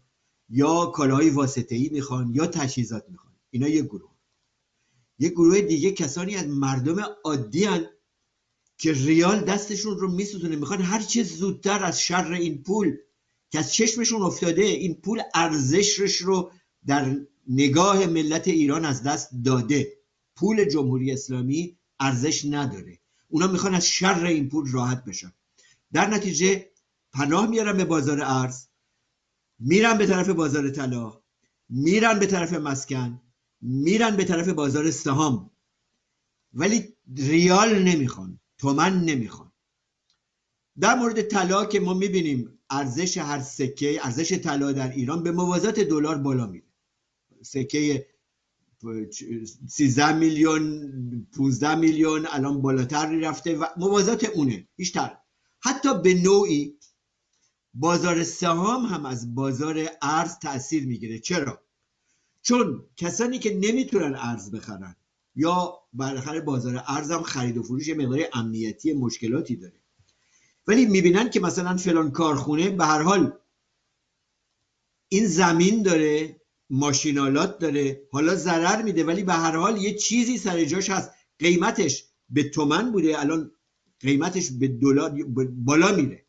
[0.50, 3.34] یا کالاهای واسطه ای می‌خوان یا تجهیزات می‌خوان.
[3.50, 4.12] اینا یه گروه.
[5.20, 7.86] یه گروه دیگه کسانی از مردم عادی هن
[8.78, 12.98] که ریال دستشون رو میسوزونه می‌خوان هر چه زودتر از شر این پول
[13.50, 16.52] که از چشمشون افتاده این پول ارزشش رو
[16.86, 19.94] در نگاه ملت ایران از دست داده.
[20.36, 22.99] پول جمهوری اسلامی ارزش نداره.
[23.30, 25.34] اونا می‌خوان از شر این پول راحت بشن.
[25.94, 26.72] در نتیجه
[27.14, 28.66] پناه میارن به بازار ارز
[29.60, 31.22] میرن به طرف بازار طلا
[31.70, 33.22] میرن به طرف مسکن
[33.62, 35.52] میرن به طرف بازار سهام.
[36.54, 39.52] ولی ریال نمی‌خوان تومن نمی‌خوان.
[40.80, 45.80] در مورد طلا که ما می‌بینیم ارزش هر سکه ارزش طلا در ایران به موازات
[45.80, 46.68] دلار بالا میره.
[47.42, 48.08] سکه
[49.68, 55.18] 13 میلیون 15 میلیون الان بالاتر رفته و موازات اونه بیشتر.
[55.60, 56.78] حتی به نوعی
[57.74, 61.20] بازار سهام هم از بازار ارز تاثیر می‌گیره.
[61.20, 61.62] چرا؟
[62.42, 64.96] چون کسانی که نمی‌تونن ارز بخرن
[65.36, 69.80] یا بالاخره بازار ارز هم خرید و فروش مقدار امنیتی مشکلاتی داره.
[70.68, 73.34] ولی می‌بینن که مثلا فلان کارخونه به هر حال
[75.10, 76.39] این زمین داره
[76.70, 78.08] ماشینالات داره.
[78.12, 81.12] حالا ضرر میده ولی به هر حال یه چیزی سر جاش هست.
[81.40, 83.52] قیمتش به تومن بوده الان
[84.00, 86.26] قیمتش به دلار بالا میره.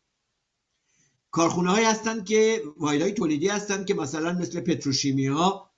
[1.31, 5.71] کارخونه های هستن که های تولیدی هستن که مثلا مثل پتروشیمی ها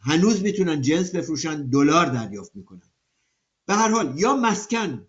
[0.00, 2.92] هنوز می‌تونن جنس بفروشن دلار دریافت می‌کنن.
[3.66, 5.06] به هر حال یا مسکن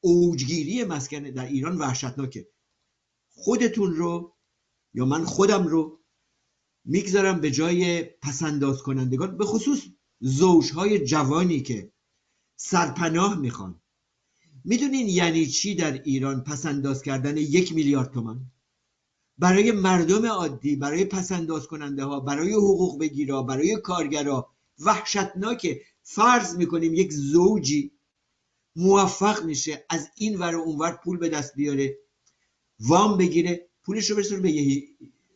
[0.00, 2.48] اوجگیری مسکن در ایران وحشتناکه.
[3.30, 4.36] خودتون رو
[4.94, 6.03] یا من خودم رو
[6.84, 9.82] می‌گذارم به جای پسنداز کنندگان به خصوص
[10.20, 11.92] زوجهای جوانی که
[12.56, 13.80] سرپناه می‌خوان.
[14.64, 18.40] می‌دونین یعنی چی در ایران پسنداز کردن یک میلیارد تومن
[19.38, 24.50] برای مردم عادی برای پسنداز کننده ها برای حقوق بگیرا برای کارگرا.
[24.78, 27.92] وحشتناکه فرض می‌کنیم یک زوجی
[28.76, 31.98] موفق میشه از این ور اون ور پول به دست بیاره
[32.80, 34.82] وام بگیره پولش رو برسونه به,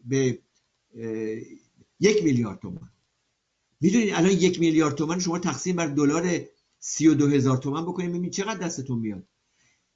[0.05, 0.39] به
[2.01, 2.91] یک میلیارد تومن
[3.81, 6.41] می‌دونید الان یک میلیارد تومن شما تقسیم بر دلار
[6.79, 9.27] سی و دو هزار تومن بکنید ببینید چقدر دستتون میاد.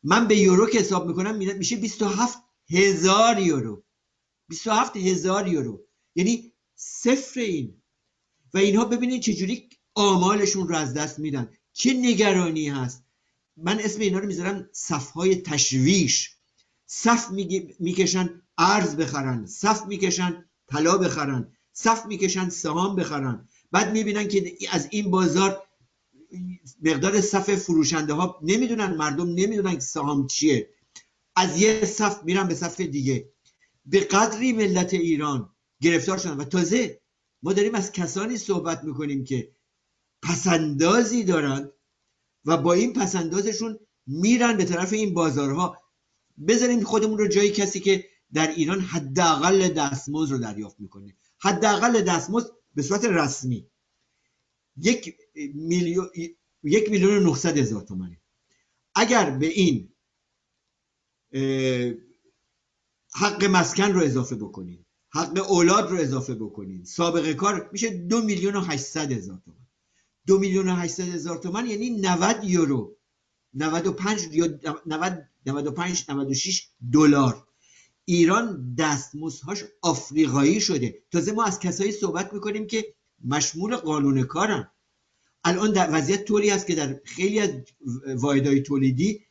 [0.02, 2.38] من به یورو که حساب می‌کنم میشه 27
[2.70, 3.82] هزار یورو.
[4.48, 5.84] 27 هزار یورو.
[6.14, 7.82] یعنی صفر این.
[8.54, 11.50] و اینها ببینید چجوری آمالشون رو از دست میدن.
[11.72, 13.04] چه نگرانی هست.
[13.56, 16.36] من اسم اینا رو می‌ذارم صفهای تشویش.
[16.86, 17.30] صف
[17.78, 19.46] می‌کشن ارز بخرن.
[19.46, 23.48] صف می‌کشن طلا بخرن صف می‌کشن سهام بخرن.
[23.72, 25.62] بعد می‌بینن که از این بازار
[26.82, 30.68] مقدار صف فروشنده ها نمی‌دونن مردم نمی‌دونن که سهام چیه.
[31.36, 33.28] از یه صف میرن به صف دیگه.
[33.86, 36.36] به قدری ملت ایران گرفتار شدن.
[36.36, 37.00] و تازه
[37.42, 39.52] ما داریم از کسانی صحبت می‌کنیم که
[40.22, 41.72] پسندازی دارند
[42.44, 45.78] و با این پسندازشون میرن به طرف این بازارها.
[46.48, 51.16] بذاریم خودمون رو جای کسی که در ایران حداقل دستمزد رو دریافت می‌کنه.
[51.38, 53.66] حداقل دستمزد به صورت رسمی.
[54.76, 55.16] یک
[55.54, 56.08] میلیون
[56.62, 58.18] یک میلیون و هزار تومانی
[58.94, 59.92] اگر به این
[63.14, 68.56] حق مسکن رو اضافه بکنین حق اولاد رو اضافه بکنین سابقه کار میشه دو میلیون
[68.56, 69.66] و هشتصد هزار تومن.
[70.26, 72.96] دو میلیون و هشتصد هزار تومن یعنی 90 یورو
[73.54, 77.48] 95 یا 90 95 96 دلار.
[78.04, 81.02] ایران دستمزدهاش آفریقایی شده.
[81.10, 84.70] تازه ما از کسایی صحبت می‌کنیم که مشمول قانون کارن.
[85.44, 87.50] الان در وضعیت طوری است که در خیلی از
[88.06, 89.26] واحدهای تولیدی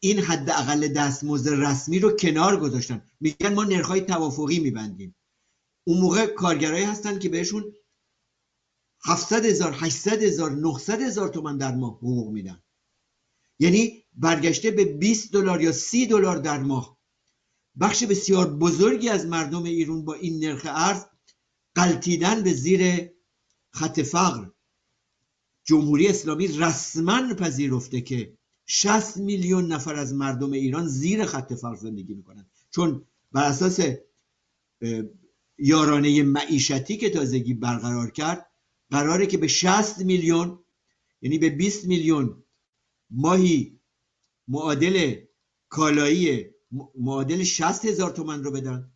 [0.00, 3.02] این حد اقل دستمزد رسمی رو کنار گذاشتن.
[3.20, 5.16] میگن ما نرخهای توافقی میبندیم.
[5.84, 7.74] اون موقع کارگرایی هستن که بهشون
[9.04, 12.62] 700 هزار 800 هزار 900 هزار تومن در ماه حقوق میدن.
[13.58, 17.01] یعنی برگشته به 20 دلار یا 30 دلار در ماه.
[17.80, 21.04] بخش بسیار بزرگی از مردم ایران با این نرخ ارز
[21.74, 23.10] قلتیدن به زیر
[23.70, 24.46] خط فقر.
[25.64, 32.14] جمهوری اسلامی رسما پذیرفته که 60 میلیون نفر از مردم ایران زیر خط فقر زندگی
[32.14, 32.50] می‌کنند.
[32.70, 33.80] چون بر اساس
[35.58, 38.50] یارانه معیشتی که تازگی برقرار کرد
[38.90, 40.58] قراره که به 60 میلیون
[41.22, 42.42] یعنی به 20 میلیون
[43.10, 43.80] ماهی
[44.48, 45.14] معادل
[45.68, 46.50] کالایی
[46.98, 48.92] معادل 60 هزار تومن رو بدن.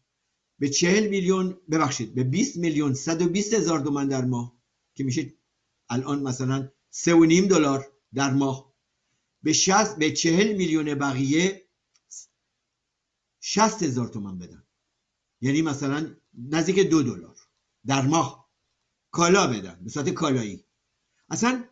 [0.59, 4.57] به 40 میلیون ببخشید به 20 میلیون 120 هزار تومن در ماه
[4.95, 5.35] که میشه
[5.89, 8.75] الان مثلا 3.5 دلار در ماه.
[9.43, 11.69] به 60 به 40 میلیون بقیه
[13.41, 14.67] 60 هزار تومن بدن.
[15.41, 17.37] یعنی مثلا نزدیک دو دلار
[17.87, 18.51] در ماه.
[19.11, 20.65] کالا بدن به صورت کالایی.
[21.31, 21.65] اصلا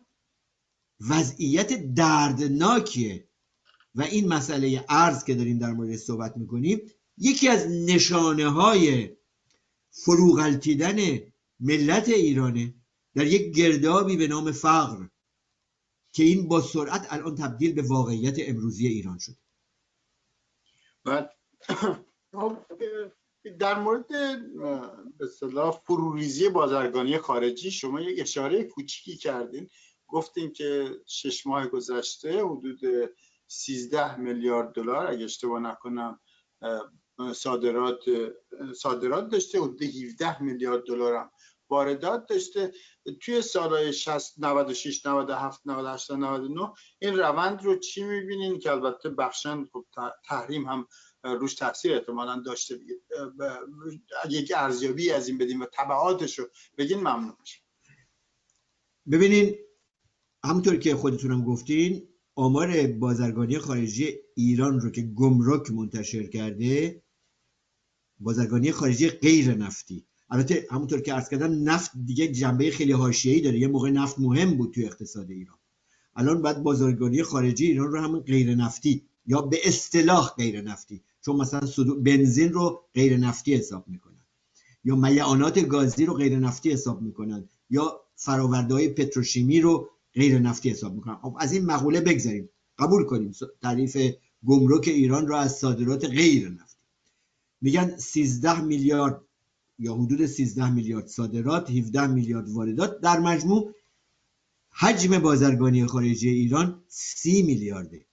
[0.99, 3.24] وضعیت دردناکیه.
[3.95, 9.15] و این مسئله ارز که داریم در مورد صحبت می‌کنیم یکی از نشانه های
[9.89, 10.97] فروغلتیدن
[11.59, 12.73] ملت ایرانه
[13.15, 15.05] در یک گردابی به نام فقر
[16.11, 19.35] که این با سرعت الان تبدیل به واقعیت امروزی ایران شد.
[21.03, 21.31] بعد
[22.31, 22.57] خب،
[23.59, 24.07] در مورد
[25.17, 29.69] به اصطلاح فروریزی بازرگانی خارجی شما یک اشاره کوچیکی کردین.
[30.07, 32.79] گفتین که شش ماه گذشته حدود
[33.47, 36.19] 13 میلیارد دلار اگه اشتباه نکنم
[37.33, 38.03] صادرات
[38.75, 41.31] صادرات داشته حدود 17 میلیارد دلار هم
[41.69, 42.71] واردات داشته
[43.21, 49.65] توی سالهای 60 96 97 98 99 این روند رو چی می‌بینین؟ که البته بخشن
[49.65, 49.85] خب
[50.25, 50.87] تحریم هم
[51.23, 52.79] روش تاثیر احتمالا داشته
[54.29, 57.37] یک ارزیابی از این بدیم و تبعاتش رو بگین ممنون
[59.11, 59.55] ببینین
[60.45, 67.01] همونطور که خودتونم گفتین آمار بازرگانی خارجی ایران رو که گمرک منتشر کرده
[68.19, 70.05] بازرگانی خارجی غیر نفتی.
[70.29, 73.59] البته همونطور که عرض کردم نفت دیگه جنبه خیلی حاشیه‌ای داره.
[73.59, 75.57] یه موقع نفت مهم بود توی اقتصاد ایران.
[76.15, 81.03] الان بعد بازرگانی خارجی ایران رو همون غیر نفتی یا به اصطلاح غیر نفتی.
[81.25, 81.61] چون مثلا
[82.03, 84.25] بنزین رو غیر نفتی حساب می‌کنن.
[84.83, 87.49] یا میعانات گازی رو غیر نفتی حساب می‌کنن.
[87.69, 92.49] یا فراورده پتروشیمی رو غیر نفتی حساب می‌کنن خب از این مقوله بگذاریم.
[92.77, 93.31] قبول کنیم.
[93.61, 93.97] تعریف
[94.45, 96.85] گمرک ایران رو از صادرات غیر نفتی.
[97.61, 99.21] میگن 13 میلیارد
[99.79, 103.73] یا حدود 13 میلیارد صادرات 17 میلیارد واردات در مجموع
[104.71, 108.05] حجم بازرگانی خارجی ایران 30 میلیارده.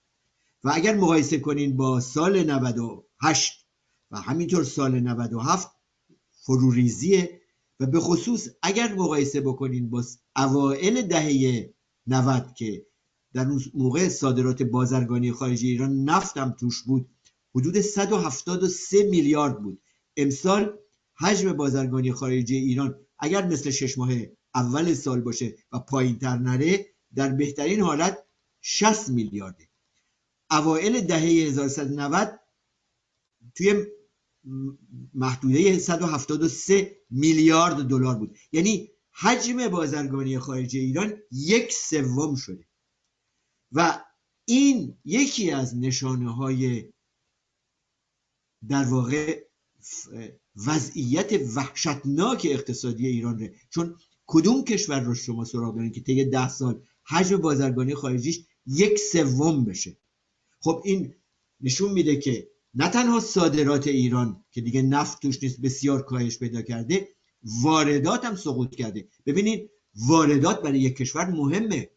[0.64, 3.66] و اگر مقایسه کنین با سال 98
[4.10, 5.68] و همینطور سال 97
[6.30, 7.40] فروریزیه.
[7.80, 10.04] و به خصوص اگر مقایسه بکنین با
[10.36, 11.74] اوائل دهه
[12.06, 12.86] 90 که
[13.32, 17.08] در اون موقع صادرات بازرگانی خارجی ایران نفتم توش بود.
[17.54, 19.82] حدود 173 میلیارد بود.
[20.16, 20.78] امسال
[21.14, 24.12] حجم بازرگانی خارجی ایران اگر مثل شش ماه
[24.54, 28.18] اول سال باشه و پایین تر نره در بهترین حالت
[28.60, 29.68] 60 میلیارده.
[30.50, 32.40] اوائل دهه 1190
[33.54, 33.86] توی
[35.14, 38.36] محدوده 173 میلیارد دلار بود.
[38.52, 42.66] یعنی حجم بازرگانی خارجی ایران یک سوم شده.
[43.72, 44.04] و
[44.44, 46.92] این یکی از نشانه های
[48.68, 49.44] در واقع
[50.66, 53.54] وضعیت وحشتناک اقتصادی ایران ره.
[53.70, 53.96] چون
[54.26, 59.64] کدوم کشور رو شما سراغ دارین که طی ده سال حجم بازرگانی خارجیش یک سوم
[59.64, 59.96] بشه؟
[60.60, 61.14] خب این
[61.60, 66.62] نشون میده که نه تنها صادرات ایران که دیگه نفت توش نیست بسیار کاهش پیدا
[66.62, 67.08] کرده
[67.44, 69.08] واردات هم سقوط کرده.
[69.26, 71.90] ببینید واردات برای یک کشور مهمه.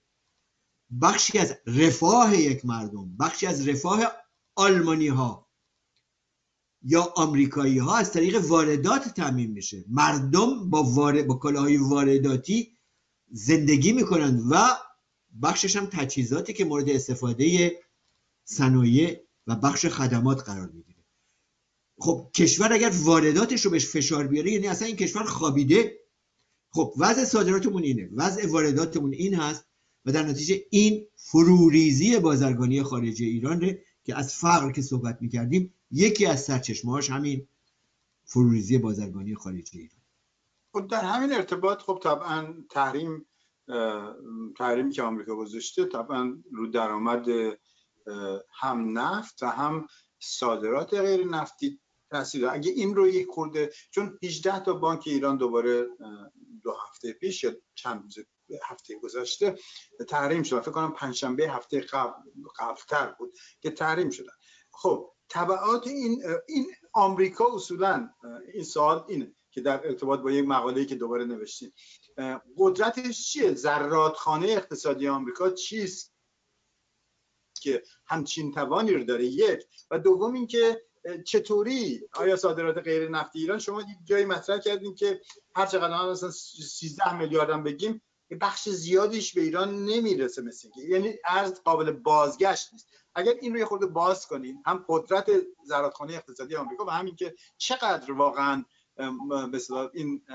[1.01, 4.11] بخشی از رفاه یک مردم بخشی از رفاه
[4.55, 5.49] آلمانی ها
[6.81, 9.85] یا آمریکایی ها از طریق واردات تعمین میشه.
[9.87, 12.77] مردم با, وارد، با کالاهای وارداتی
[13.31, 14.77] زندگی می‌کنند و
[15.41, 17.79] بخشش هم تجهیزاتی که مورد استفاده
[18.43, 20.94] صنایع و بخش خدمات قرار می‌گیره
[21.97, 25.99] خب کشور اگر وارداتش رو بهش فشار بیاره یعنی اصلا این کشور خوابیده.
[26.71, 28.09] خب وضع صادراتمون اینه.
[28.15, 29.65] وضع وارداتمون این هست
[30.05, 35.73] و در نتیجه این فروریزی بازرگانی خارجی ایران ره که از فقر که صحبت می‌کردیم
[35.91, 37.47] یکی از سرچشمهاش همین
[38.25, 40.01] فروریزی بازرگانی خارجی ایران.
[40.73, 43.25] خب در همین ارتباط خب طبعا تحریم
[44.57, 47.25] تحریمی که آمریکا گذاشته طبعا رو درآمد
[48.51, 49.87] هم نفت و هم
[50.19, 51.79] صادرات غیر نفتی
[52.09, 55.87] تاثیر اگه این رو یک خورده چون 18 تا بانک ایران دوباره
[56.63, 58.15] دو هفته پیش یا چند روز
[58.63, 59.55] هفته گذشته
[60.07, 60.61] تحریم شد.
[60.61, 62.13] فکر کنم پنجشنبه هفته قبل
[62.59, 64.33] قبلتر بود که تحریم شدن.
[64.71, 68.09] خب طبعات این این آمریکا اصولا
[68.53, 71.73] این سوال اینه که در ارتباط با یک مقاله که دوباره نوشتیم.
[72.57, 76.15] قدرتش چیه؟ زرادخانه اقتصادی آمریکا چیست؟
[77.61, 79.25] که همچین توانی رو داره.
[79.25, 79.65] یک.
[79.91, 80.85] و دوم اینکه
[81.25, 85.21] چطوری؟ آیا صادرات غیر نفتی ایران؟ شما جایی مطرح کردین که
[85.55, 88.01] هر چقدر هم مثلا 13 میلیارد هم بگیم
[88.41, 92.87] بخش زیادیش به ایران نمی‌رسه مثل یعنی ارز قابل بازگشت نیست.
[93.15, 95.31] اگر این رو یه خورده باز کنین هم قدرت
[95.63, 98.65] زرادخانه اقتصادی آمریکا و همین که چقدر واقعا
[99.51, 100.25] مثلا این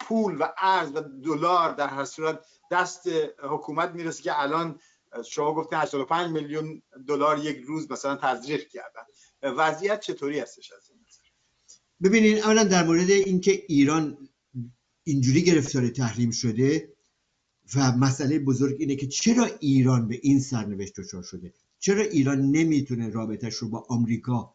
[0.00, 3.08] پول و ارز و دلار در هر صورت دست
[3.38, 4.80] حکومت می‌رسه که الان
[5.22, 9.02] شما گفتین 85 میلیون دلار یک روز مثلا تزریق کردن.
[9.42, 11.00] وضعیت چطوری هستش از این
[12.02, 14.28] ببینین اولا در مورد اینکه ایران
[15.04, 16.92] اینجوری گرفتار تحریم شده
[17.74, 23.10] و مسئله بزرگ اینه که چرا ایران به این سرنوشت دچار شده؟ چرا ایران نمی‌تونه
[23.10, 24.54] رابطش رو با آمریکا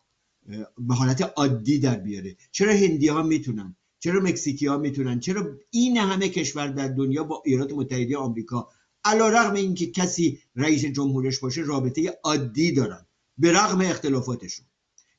[0.77, 5.97] به حالت عادی در بیاره؟ چرا هندی ها می‌تونن؟ چرا مکزیکی ها می‌تونن؟ چرا این
[5.97, 8.69] همه کشور در دنیا با ایالات متحده آمریکا
[9.05, 13.05] علا رغم اینکه کسی رئیس جمهورش باشه رابطه عادی دارن
[13.37, 14.65] به رغم اختلافاتشون.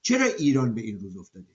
[0.02, 1.52] چرا ایران به این روز افتاده؟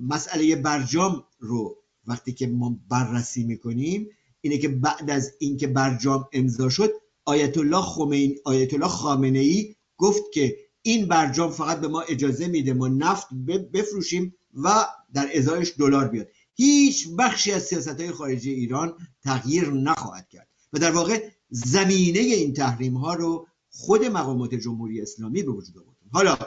[0.00, 1.76] مسئله برجام رو
[2.06, 4.08] وقتی که ما بررسی می‌کنیم
[4.40, 6.92] اینه که بعد از اینکه برجام امضا شد
[7.24, 12.46] آیت الله خمینی آیت الله خامنه ای گفت که این برجام فقط به ما اجازه
[12.46, 13.34] میده ما نفت
[13.72, 16.28] بفروشیم و در ازایش دلار بیاد.
[16.54, 20.48] هیچ بخشی از سیاست های خارجی ایران تغییر نخواهد کرد.
[20.74, 25.96] و در واقع زمینه این تحریم ها رو خود مقامات جمهوری اسلامی به وجود آورد.
[26.12, 26.38] حالا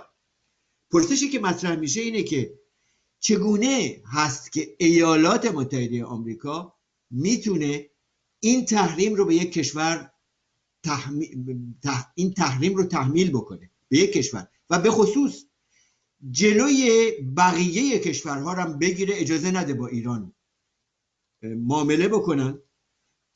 [0.91, 2.59] پرسشی که مطرح میشه اینه که
[3.19, 6.73] چگونه هست که ایالات متحده آمریکا
[7.11, 7.89] می‌تونه
[8.39, 10.11] این تحریم رو به یک کشور
[12.15, 15.43] این تحریم رو تحمیل بکنه به یک کشور و به خصوص
[16.31, 20.33] جلوی بقیه کشورها رو هم بگیره اجازه نده با ایران
[21.41, 22.59] معامله بکنن.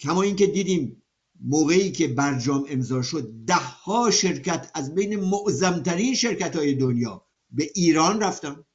[0.02, 1.04] کما اینکه دیدیم
[1.42, 7.72] موقعی که برجام امضا شد ده ها شرکت از بین معظمترین شرکت های دنیا به
[7.76, 8.66] ایران رفتن.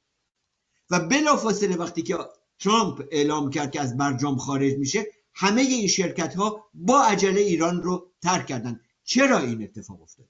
[0.89, 2.17] و بلافاصله وقتی که
[2.59, 7.83] ترامپ اعلام کرد که از برجام خارج میشه همه این شرکت ها با عجله ایران
[7.83, 8.79] رو ترک کردن.
[9.03, 10.29] چرا این اتفاق افتاده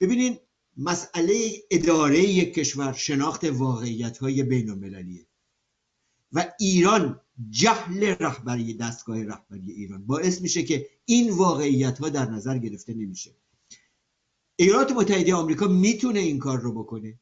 [0.00, 0.38] ببینین
[0.76, 4.70] مسئله اداره یک کشور شناخت واقعیت های بین
[6.32, 10.06] و ایران جهل رهبری دستگاه رهبری ایران.
[10.06, 13.36] باعث میشه که این واقعیت ها در نظر گرفته نمیشه.
[14.56, 17.20] ایالات متحده آمریکا می‌تونه این کار رو بکنه.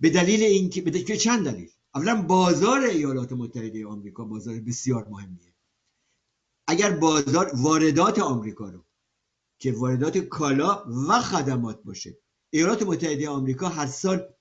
[0.00, 5.54] به دلیل اینکه به چند دلیل؟ اولا بازار ایالات متحده آمریکا بازار بسیار مهمیه.
[6.66, 8.84] اگر بازار واردات آمریکا رو
[9.58, 12.18] که واردات کالا و خدمات باشه
[12.50, 14.34] ایالات متحده آمریکا هر سال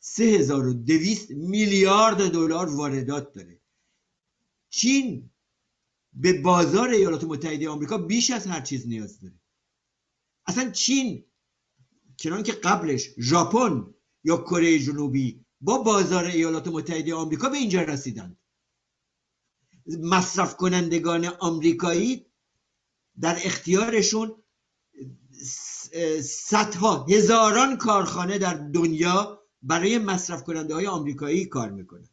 [0.00, 3.60] 3200 میلیارد دلار واردات داره.
[4.76, 5.30] چین
[6.12, 9.40] به بازار ایالات متحده آمریکا بیش از هر چیز نیاز داره.
[10.46, 11.24] اصلا چین
[12.16, 13.94] چنان که قبلش ژاپن
[14.24, 18.38] یا کره جنوبی با بازار ایالات متحده آمریکا به اینجا رسیدند.
[20.00, 22.26] مصرف کنندگان آمریکایی
[23.20, 24.42] در اختیارشون
[26.22, 32.08] صدها هزاران کارخانه در دنیا برای مصرف کننده های آمریکایی کار می‌کنه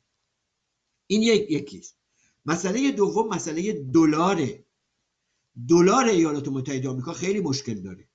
[1.08, 2.01] این یک یکیست.
[2.46, 4.66] مسئله دوم مسئله دلاره.
[5.68, 8.08] دلار ایالات متحده آمریکا خیلی مشکل داره.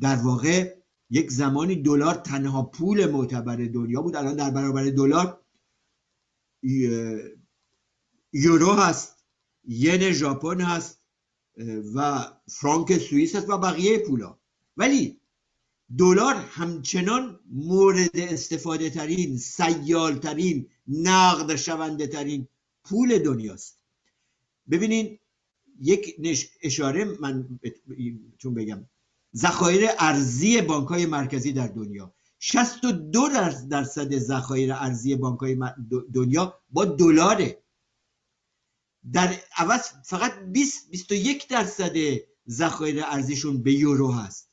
[0.00, 0.76] در واقع
[1.10, 5.40] یک زمانی دلار تنها پول معتبر دنیا بود الان در برابر دلار
[8.32, 9.24] یورو هست
[9.64, 11.02] ین ژاپن هست
[11.94, 14.38] و فرانک سوئیس هست و بقیه پولا.
[14.76, 15.20] ولی
[15.98, 22.48] دلار همچنان مورد استفاده ترین سیال ترین نقد شونده ترین
[22.84, 23.78] پول دنیاست.
[24.70, 25.18] ببینین
[25.80, 26.16] یک
[26.62, 27.60] اشاره من
[28.38, 28.84] چون بگم
[29.36, 32.14] ذخایر ارزی بانک های مرکزی در دنیا.
[32.38, 33.28] 62
[33.70, 35.58] درصد ذخایر ارزی بانک های
[36.14, 37.62] دنیا با دلاره.
[39.12, 41.96] در عوض فقط 20 21 درصد
[42.48, 44.50] ذخایر ارزیشون به یورو هست.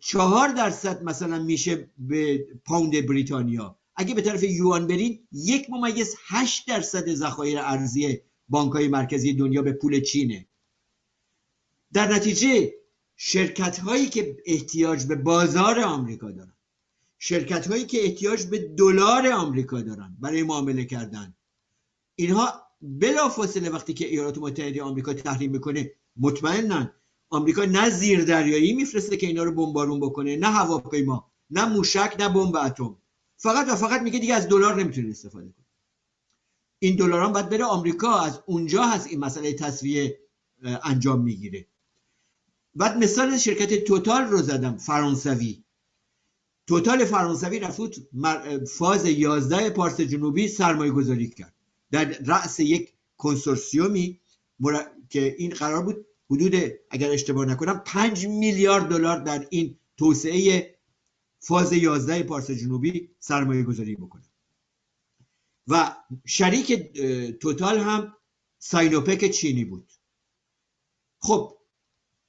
[0.00, 3.78] چهار درصد مثلا میشه به پوند بریتانیا.
[3.96, 9.62] اگه به طرف یوان برین یک ممیز هشت درصد ذخایر ارزی بانک های مرکزی دنیا
[9.62, 10.46] به پول چینه.
[11.92, 12.74] در نتیجه
[13.16, 16.54] شرکت هایی که احتیاج به بازار آمریکا دارن
[17.18, 21.34] شرکت هایی که احتیاج به دلار آمریکا دارن برای معامله کردن
[22.16, 26.92] اینها بلافاصله وقتی که ایالات متحده آمریکا تحریم می‌کنه مطمئنن
[27.30, 32.28] آمریکا نه زیر دریایی میفرسته که اینا رو بمبارون بکنه نه هواپیما نه موشک نه
[32.28, 32.96] بمب اتم.
[33.44, 35.66] فقط و فقط میگه دیگه از دلار نمی‌تونید استفاده کنید
[36.78, 40.18] این دلاران باید بره آمریکا از اونجا هست این مسئله تصویه
[40.62, 41.66] انجام می‌گیره.
[42.74, 45.64] بعد مثال شرکت توتال رو زدم فرانسوی.
[46.66, 47.80] توتال فرانسوی رفت
[48.78, 51.54] فاز 11 پارس جنوبی سرمایه گذاری کرد.
[51.90, 54.20] در رأس یک کنسورسیومی
[55.10, 56.54] که این قرار بود حدود
[56.90, 60.73] اگر اشتباه نکنم 5 میلیارد دلار در این توسعه
[61.46, 64.24] فاز 11 پارس جنوبی سرمایه گذاری بکنه.
[65.68, 66.72] و شریک
[67.38, 68.16] توتال هم
[68.58, 69.92] ساینوپک چینی بود.
[71.18, 71.58] خب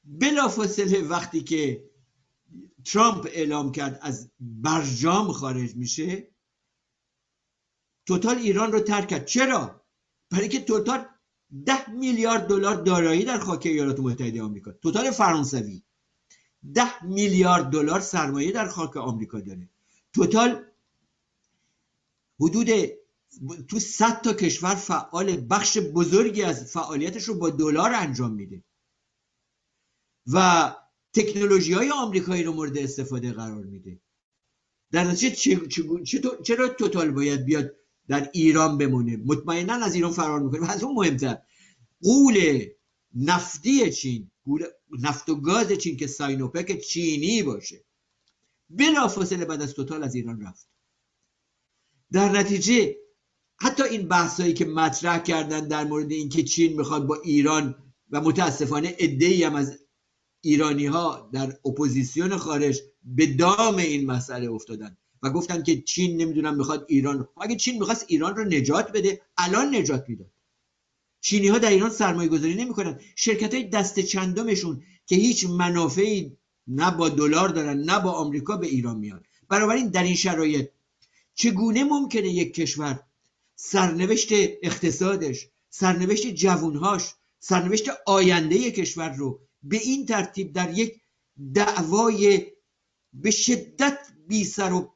[0.04, 1.90] بلافاصله وقتی که
[2.86, 6.36] ترامپ اعلام کرد از برجام خارج میشه
[8.06, 9.26] توتال ایران رو ترک کرد.
[9.26, 9.86] چرا؟
[10.30, 11.06] برای که توتال
[11.66, 14.72] ده میلیارد دلار دارایی در خاک ایالات متحده آمریکا.
[14.72, 15.84] توتال فرانسوی.
[16.74, 19.70] ده میلیارد دلار سرمایه در خاک آمریکا داره.
[20.14, 20.64] توتال
[22.40, 22.70] حدود
[23.68, 28.64] تو صد تا کشور فعال بخش بزرگی از فعالیتش رو با دلار انجام میده.
[30.34, 30.76] و
[31.14, 34.00] تکنولوژی های آمریکایی رو مورد استفاده قرار میده.
[34.92, 35.68] در نتیجه
[36.44, 37.72] چرا توتال باید بیاد
[38.08, 40.68] در ایران بمونه؟ مطمئنا از ایران فرار می‌کنه.
[40.68, 41.38] و از اون مهمتر
[42.02, 42.66] قول
[43.16, 44.32] نفتی چین.
[44.46, 44.64] قول
[45.00, 47.86] نفت و گاز چین که ساینوپک چینی باشه.
[48.70, 50.70] بلافاصله بعد از توتال از ایران رفت.
[52.12, 52.96] در نتیجه
[53.58, 57.76] حتی این بحثایی که مطرح کردن در مورد اینکه چین می‌خواد با ایران
[58.10, 59.80] و متاسفانه عده‌ای هم از
[60.42, 66.56] ایرانی ها در اپوزیسیون خارج به دام این مسئله افتادن و گفتن که چین نمی‌دونم
[66.56, 70.32] می‌خواد ایران اگه چین می‌خواست ایران رو نجات بده الان نجات می‌داد.
[71.26, 73.00] چینی ها در ایران سرمایه گذاری نمی‌کنن.
[73.16, 78.68] شرکت های دست چندمشون که هیچ منافعی نه با دلار دارن نه با آمریکا به
[78.68, 79.24] ایران میان.
[79.50, 80.70] بنابراین در این شرایط
[81.36, 83.00] چگونه ممکنه یک کشور
[83.56, 84.30] سرنوشت
[84.64, 91.02] اقتصادش سرنوشت جوونهاش سرنوشت آینده کشور رو به این ترتیب در یک
[91.54, 92.46] دعوای
[93.14, 93.98] به شدت
[94.28, 94.94] بی سر و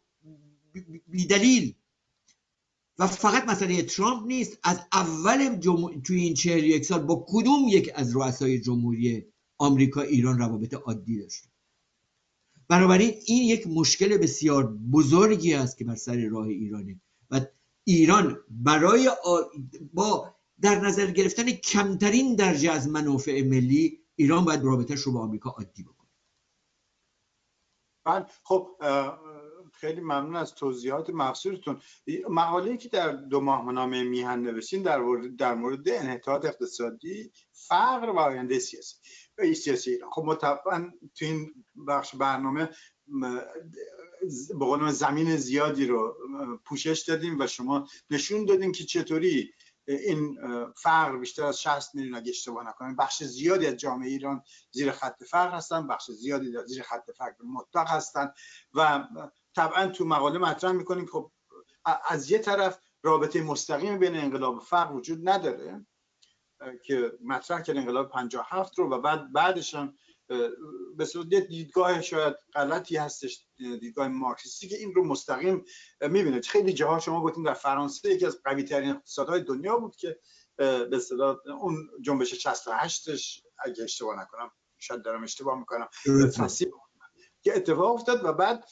[1.08, 1.74] بی دلیل
[3.00, 4.58] و فقط مسئله ترامپ نیست.
[4.64, 6.02] از اول جمع...
[6.02, 9.26] توی این چهل یک سال با کدوم یک از رؤسای جمهوری
[9.58, 11.44] آمریکا ایران روابط عادی داشت؟
[12.68, 17.02] بنابراین این یک مشکل بسیار بزرگی است که بر سر راه ایرانه.
[17.32, 17.42] و
[17.84, 19.12] ایران برای
[19.94, 25.50] با در نظر گرفتن کمترین درجه از منافع ملی ایران باید رابطهش رو با آمریکا
[25.50, 26.10] عادی بکنه.
[28.44, 28.70] خب
[29.80, 31.82] خیلی ممنون از توضیحات مقصودتون.
[32.30, 38.10] مقاله که در دو ماه نامه میهن نوشتین در مورد در مورد انحطاط اقتصادی فقر
[38.10, 38.96] و آینده سیاسی.
[39.56, 40.10] سیاسی ایران.
[40.10, 42.70] خب مطبعا تو این بخش برنامه
[44.60, 46.18] به زمین زیادی رو
[46.66, 49.54] پوشش دادیم و شما نشون دادیم که چطوری
[49.90, 50.38] این
[50.78, 55.24] فقر بیشتر از 60 میلیون اگه اشتباه نکنم بخش زیادی از جامعه ایران زیر خط
[55.24, 58.32] فقر هستن بخش زیادی زیر خط فقر مطلق هستن
[58.74, 59.08] و
[59.56, 61.32] طبعا تو مقاله مطرح می‌کنیم خب
[62.10, 65.86] از یه طرف رابطه مستقیم بین انقلاب و فقر وجود نداره
[66.86, 69.94] که مطرح کرد انقلاب 57 رو و بعد بعدش هم
[70.98, 75.66] به دیدگاه شاید غلطی هستش دیدگاه مارکسیستی که این رو مستقیم
[76.02, 76.42] می‌بینه.
[76.42, 80.20] خیلی جاها شما گفتیم در فرانسه یکی از قوی ترین اقتصادهای دنیا بود که
[80.58, 85.88] به اصطلاح اون جنبش 68ش اگه اشتباه نکنم شاید دارم اشتباه می‌کنم
[87.42, 88.66] که اتفاق افتاد و بعد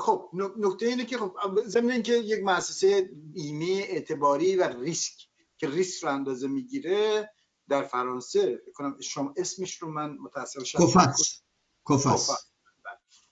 [0.00, 1.36] خب نکته اینه که خب
[1.66, 5.28] ضمن اینکه یک مؤسسه بیمه اعتباری و ریسک
[5.58, 7.30] که ریسک رو اندازه می‌گیره
[7.68, 11.42] در فرانسه کنم شما اسمش رو من متاسف شدم کوفاس
[11.84, 12.30] کوفاس.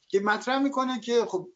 [0.09, 1.49] که مطرح می‌کنه که خب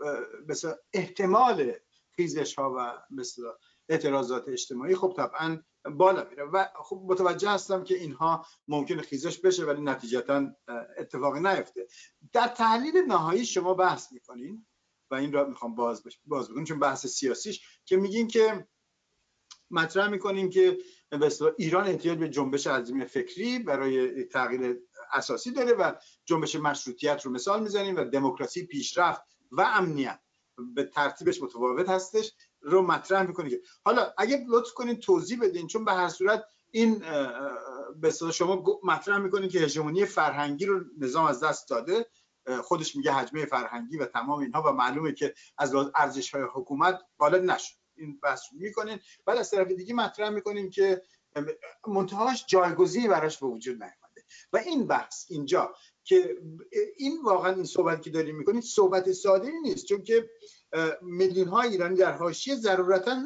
[0.48, 1.72] مثلا احتمال
[2.16, 3.54] خیزش ها و مثلا
[3.88, 6.44] اعتراضات اجتماعی خب طبعا بالا میره.
[6.44, 10.46] و خب متوجه هستم که اینها ممکن خیزش بشه ولی نتیجتا
[10.98, 11.86] اتفاقی نیفته.
[12.32, 14.66] در تحلیل نهایی شما بحث می‌کنین
[15.10, 18.68] و این را می‌خوام باز باز بکنم چون بحث سیاسیش که میگین که
[19.70, 20.78] مطرح می‌کنیم که
[21.58, 24.80] ایران احتیاج به جنبش عظیم فکری برای تغییر
[25.12, 25.92] اساسی داره و
[26.24, 30.20] جنبش مشروطیت رو مثال می‌زنیم و دموکراسی پیشرفت و امنیت.
[30.74, 32.32] به ترتیبش متفاوت هستش.
[32.66, 33.60] رو مطرح می‌کنه که.
[33.84, 37.02] حالا اگه لطف کنین توضیح بدین چون به هر صورت این
[37.96, 42.06] به شما مطرح می‌کنین که هژمونی فرهنگی رو نظام از دست داده.
[42.62, 47.42] خودش میگه حجمه فرهنگی و تمام اینها و معلومه که از ارزش های حکومت غالب
[47.42, 47.74] نشد.
[47.96, 48.98] این بحث می‌کنین.
[49.26, 51.02] بعد از طرف دیگه مطرح می‌کنیم که
[51.86, 54.24] منتهاش جایگزینی براش به وجود نیامده.
[54.52, 56.36] و این بحث اینجا که
[56.96, 59.86] این واقعا این صحبت که داریم می‌کنید صحبت ساده نیست.
[59.86, 60.30] چون که
[61.02, 63.16] میلیون های ایرانی در حاشیه ضرورتا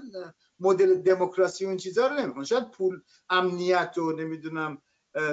[0.61, 2.45] مدل دموکراسی و این رو نمی‌خوان.
[2.45, 4.83] شاید پول امنیت و نمی‌دونم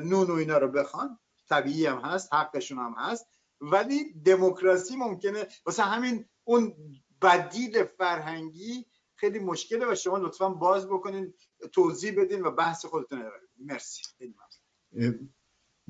[0.04, 1.20] نون و اینا رو بخوان.
[1.50, 3.26] طبیعی هم هست حقشون هم هست.
[3.62, 5.48] ولی دموکراسی ممکنه.
[5.66, 6.74] واسه همین اون
[7.22, 11.34] بدیل فرهنگی خیلی مشکله و شما لطفا باز بکنین
[11.72, 13.24] توضیح بدین و بحث خودتون
[13.58, 14.02] مرسی.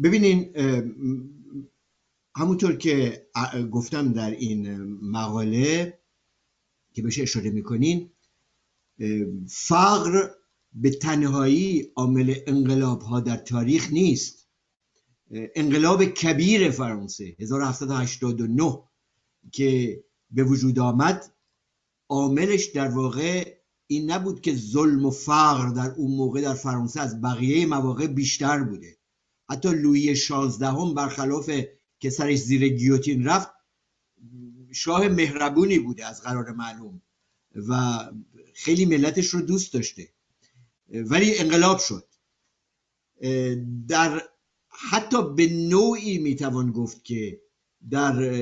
[0.03, 0.53] ببینین
[2.37, 3.27] همونطور که
[3.71, 5.99] گفتم در این مقاله
[6.97, 8.11] که بهش اشاره می‌کنین
[9.47, 10.29] فقر
[10.73, 14.47] به تنهایی عامل انقلاب ها در تاریخ نیست.
[15.31, 18.83] انقلاب کبیر فرانسه 1789
[19.51, 21.33] که به وجود آمد
[22.09, 27.21] عاملش در واقع این نبود که ظلم و فقر در اون موقع در فرانسه از
[27.21, 28.97] بقیه مواقع بیشتر بوده.
[29.49, 31.51] حتی لویی شانزدهم برخلاف
[31.99, 33.56] که سرش زیر گیوتین رفت
[34.73, 37.01] شاه مهربونی بوده از قرار معلوم
[37.69, 37.99] و
[38.53, 40.09] خیلی ملتش رو دوست داشته.
[40.89, 42.07] ولی انقلاب شد.
[43.87, 44.21] در
[44.69, 47.41] حتی به نوعی می‌توان گفت که
[47.89, 48.41] در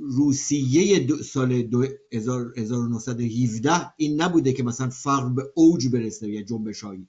[0.00, 6.80] روسیه دو سال دو 1917 این نبوده که مثلا فقر به اوج برسه یا جنبش
[6.80, 7.08] هایی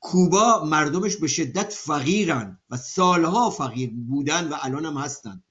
[0.00, 5.42] کوبا مردمش به شدت فقیرن و سالها فقیر بودن و الان هم هستن.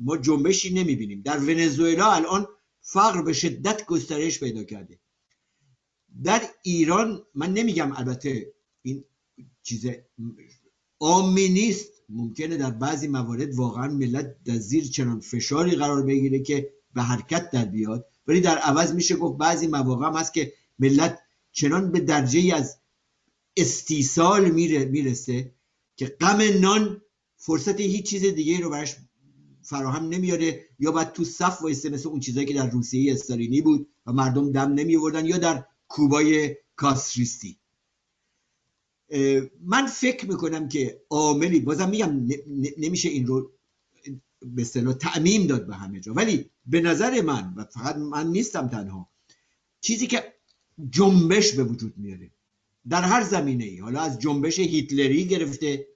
[0.00, 1.22] ما جنبشی نمی‌بینیم.
[1.22, 2.46] در ونزوئلا الان
[2.80, 4.98] فقر به شدت گسترش پیدا کرده.
[6.24, 9.04] در ایران من نمیگم البته این
[9.62, 9.86] چیز
[11.00, 11.90] عامی نیست.
[12.08, 17.50] ممکنه در بعضی موارد واقعا ملت در زیر چنان فشاری قرار بگیره که به حرکت
[17.50, 18.06] در بیاد.
[18.26, 21.20] ولی در عوض میشه گفت بعضی مواقع هم هست که ملت
[21.52, 22.78] چنان به درجه ای از
[23.56, 25.54] استیصال می‌رسه
[25.96, 27.02] که غم نان
[27.36, 28.96] فرصت هیچ چیز دیگه رو براش
[29.64, 33.88] فراهم نمیاره یا باید تو صف وایسته مثل اون چیزایی که در روسیه استالینی بود
[34.06, 37.58] و مردم دم نمی یا در کوبای کاستریستی
[39.60, 42.28] من فکر می‌کنم که عاملی بازم میگم
[42.78, 43.50] نمیشه این رو
[44.42, 46.14] به اصطلاح تعمیم داد به همه جا.
[46.14, 49.10] ولی به نظر من و فقط من نیستم تنها
[49.80, 50.34] چیزی که
[50.90, 52.30] جنبش به وجود میاره
[52.88, 55.86] در هر زمینه ای حالا از جنبش هیتلری گرفته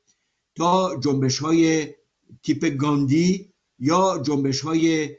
[0.55, 1.95] تا جنبش های
[2.43, 5.17] تیپ گاندی یا جنبش های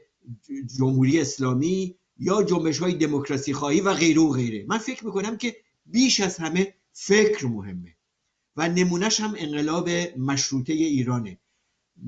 [0.78, 4.64] جمهوری اسلامی یا جنبش های دموکراسی خواهی و غیره و غیره.
[4.68, 5.56] من فکر می‌کنم که
[5.86, 7.96] بیش از همه فکر مهمه
[8.56, 9.88] و نمونهش هم انقلاب
[10.18, 11.38] مشروطه ایرانه.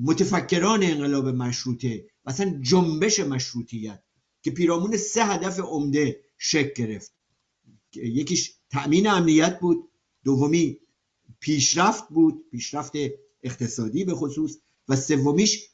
[0.01, 4.03] متفکران انقلاب مشروطه مثلا جنبش مشروطیت
[4.41, 7.13] که پیرامون سه هدف عمده شکل گرفت.
[7.95, 9.89] یکیش تأمین امنیت بود
[10.23, 10.79] دومی
[11.39, 12.93] پیشرفت بود پیشرفت
[13.43, 15.69] اقتصادی به خصوص و سومیش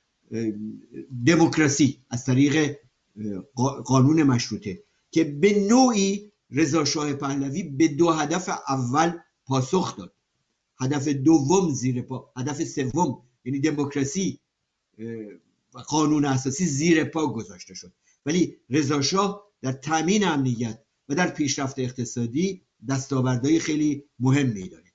[1.26, 2.76] دموکراسی از طریق
[3.86, 9.12] قانون مشروطه که به نوعی رضا شاه پهلوی به دو هدف اول
[9.46, 10.14] پاسخ داد.
[10.82, 14.40] هدف دوم زیر پا هدف سوم یعنی دموکراسی
[15.74, 17.94] و قانون اساسی زیر پا گذاشته شد.
[18.26, 24.94] ولی رضا شاه در تامین امنیت و در پیشرفت اقتصادی دستاوردهای خیلی مهمی داره.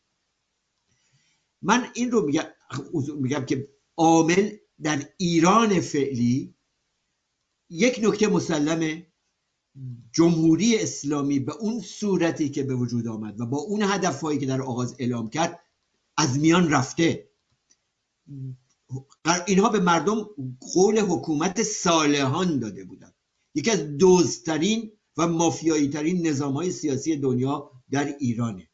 [1.62, 2.44] من این رو میگم,
[3.20, 4.50] میگم که عامل
[4.82, 6.54] در ایران فعلی
[7.70, 9.06] یک نکته مسلمه
[10.12, 14.62] جمهوری اسلامی به اون صورتی که به وجود آمد و با اون هدفهایی که در
[14.62, 15.60] آغاز اعلام کرد
[16.16, 17.28] از میان رفته.
[19.46, 20.28] اینها به مردم
[20.74, 23.14] قول حکومت صالحان داده بودند.
[23.54, 28.68] یکی از دوزترین و مافیایی ترین نظام های سیاسی دنیا در ایرانه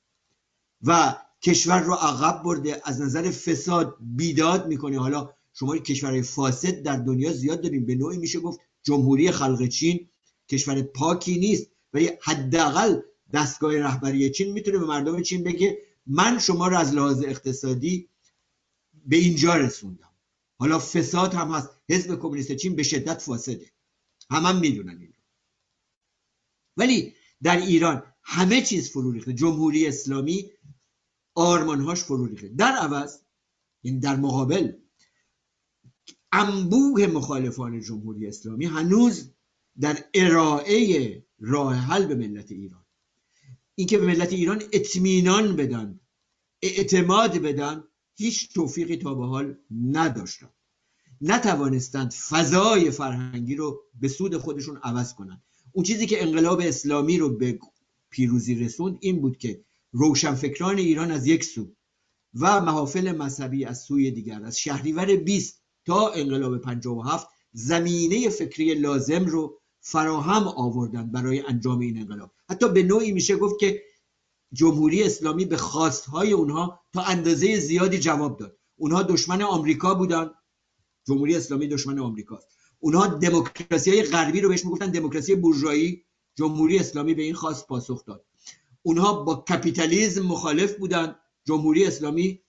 [0.82, 4.98] و کشور رو عقب برده از نظر فساد بیداد می‌کنه.
[4.98, 7.86] حالا شما کشورهای فاسد در دنیا زیاد داریم.
[7.86, 10.08] به نوعی میشه گفت جمهوری خلق چین
[10.48, 13.00] کشور پاکی نیست ولی حداقل
[13.32, 18.08] دستگاه رهبری چین می‌تونه به مردم چین بگه من شما رو از لحاظ اقتصادی
[19.06, 20.10] به اینجا رسوندم.
[20.58, 21.68] حالا فساد هم هست.
[21.88, 23.70] حزب کمونیست چین به شدت فاسده.
[24.30, 25.12] هم هم می‌دونن این
[26.76, 29.32] ولی در ایران همه چیز فرو ریخته.
[29.32, 30.50] جمهوری اسلامی
[31.34, 32.48] آرمانهاش فرو ریخته.
[32.48, 33.18] در عوض
[33.82, 34.72] این یعنی در مقابل
[36.32, 39.30] انبوه مخالفان جمهوری اسلامی هنوز
[39.80, 42.84] در ارائه راه حل به ملت ایران.
[43.74, 46.00] اینکه به ملت ایران اطمینان بدن
[46.62, 47.84] اعتماد بدن
[48.16, 50.50] هیچ توفیقی تا به حال نداشتن.
[51.20, 57.36] نتوانستند فضای فرهنگی رو به سود خودشون عوض کنند اون چیزی که انقلاب اسلامی رو
[57.36, 57.58] به
[58.10, 61.72] پیروزی رسوند این بود که روشنفکران ایران از یک سو
[62.34, 65.59] و محافل مذهبی از سوی دیگر از شهریور 20
[65.90, 72.30] تا انقلاب 57 زمینه فکری لازم رو فراهم آوردن برای انجام این انقلاب.
[72.50, 73.82] حتی به نوعی میشه گفت که
[74.52, 78.56] جمهوری اسلامی به خواستهای اونها تا اندازه زیادی جواب داد.
[78.76, 80.30] اونها دشمن آمریکا بودن.
[81.06, 82.46] جمهوری اسلامی دشمن آمریکاست.
[82.78, 86.04] اونها دموکراسی های غربی رو بهش می‌گفتن دموکراسی بورژوایی.
[86.34, 88.24] جمهوری اسلامی به این خواست پاسخ داد.
[88.82, 91.16] اونها با کپیتالیزم مخالف بودن.
[91.44, 92.40] جمهوری اسلامی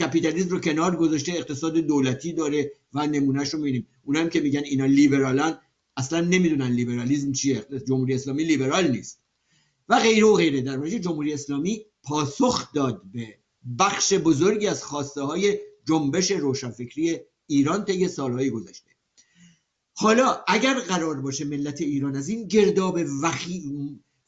[0.00, 3.86] کپیتالیسم رو کنار گذاشته اقتصاد دولتی داره و نمونهش رو می‌بینیم.
[4.04, 5.58] اونم که میگن اینا لیبرالن
[5.96, 7.66] اصلا نمی‌دونن لیبرالیزم چیه.
[7.88, 9.20] جمهوری اسلامی لیبرال نیست.
[9.88, 10.60] و غیره و غیره.
[10.60, 13.38] در مورد جمهوری اسلامی پاسخ داد به
[13.78, 15.58] بخش بزرگی از خواسته های
[15.88, 18.90] جنبش روشنفکری ایران طی سالهای گذشته.
[19.94, 22.98] حالا اگر قرار باشه ملت ایران از این گرداب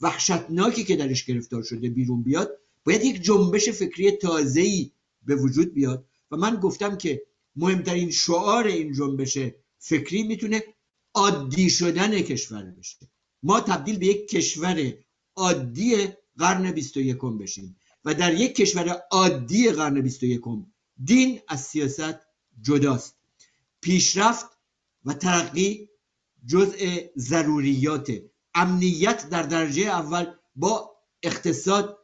[0.01, 4.91] وحشتناکی که درش گرفتار شده بیرون بیاد باید یک جنبش فکری تازه‌ای
[5.25, 6.07] به وجود بیاد.
[6.31, 7.23] و من گفتم که
[7.57, 9.39] مهمترین شعار این جنبش
[9.79, 10.63] فکری می‌تونه
[11.15, 13.11] عادی شدن کشور بشه.
[13.43, 14.95] ما تبدیل به یک کشور
[15.37, 16.09] عادی
[16.39, 20.41] قرن 21 بشیم و در یک کشور عادی قرن 21
[21.05, 22.19] دین از سیاست
[22.61, 23.17] جداست.
[23.81, 24.47] پیشرفت
[25.05, 25.89] و ترقی
[26.47, 28.13] جزء ضروریات.
[28.55, 31.99] امنیت در درجه اول با اقتصاد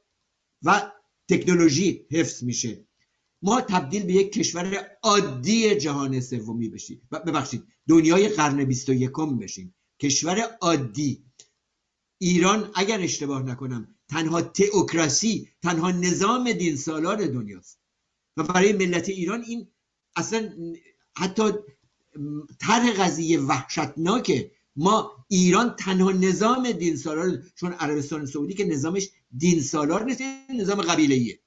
[0.62, 0.93] و
[1.29, 2.88] تکنولوژی حفظ میشه.
[3.43, 7.09] ما تبدیل به یک کشور عادی جهان سومی بشیم.
[7.11, 9.74] ببخشید دنیای قرن 21 بشیم.
[10.01, 11.24] کشور عادی.
[12.18, 17.80] ایران اگر اشتباه نکنم تنها تئوکراسی تنها نظام دین سالار دنیاست.
[18.36, 19.68] و برای ملت ایران این
[20.16, 20.53] اصلا
[21.16, 21.45] حتی
[22.61, 24.51] طرح قضیه وحشتناکه.
[24.76, 30.22] ما ایران تنها نظام دین سالار چون عربستان سعودی که نظامش دین سالار نیست
[30.55, 31.39] نظام قبیله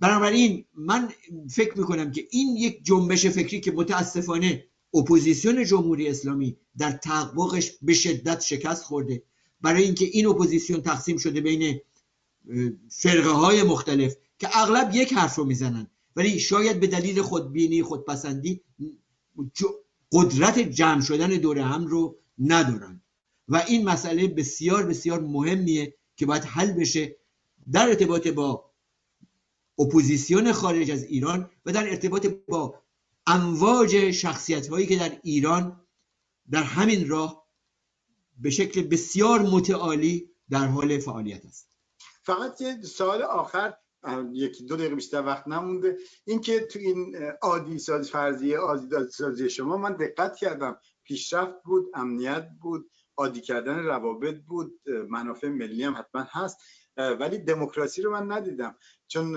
[0.00, 1.08] بنابراین من
[1.50, 7.94] فکر می‌کنم که این یک جنبش فکری که متاسفانه اپوزیسیون جمهوری اسلامی در تحققش به
[7.94, 9.22] شدت شکست خورده.
[9.60, 11.80] برای اینکه این اپوزیسیون تقسیم شده بین
[12.88, 15.86] فرقه های مختلف که اغلب یک حرف رو می‌زنن.
[16.16, 18.60] ولی شاید به دلیل خودبینی خودپسندی
[20.12, 23.02] قدرت جمع شدن دور هم رو ندارن.
[23.48, 27.16] و این مسئله بسیار بسیار مهمیه که باید حل بشه
[27.72, 28.64] در ارتباط با
[29.78, 32.82] اپوزیسیون خارج از ایران و در ارتباط با
[33.26, 35.86] امواج شخصیت هایی که در ایران
[36.50, 37.46] در همین راه
[38.38, 41.76] به شکل بسیار متعالی در حال فعالیت است.
[42.22, 43.74] فقط یه سال آخر
[44.32, 45.96] یکی دو دقیقه بیشتر وقت نمونده.
[46.24, 52.48] اینکه تو این عادی سازی فرضیه عادی سازی شما من دقت کردم پیشرفت بود امنیت
[52.60, 56.58] بود عادی کردن روابط بود منافع ملی هم حتما هست
[56.96, 58.76] ولی دموکراسی رو من ندیدم.
[59.08, 59.36] چون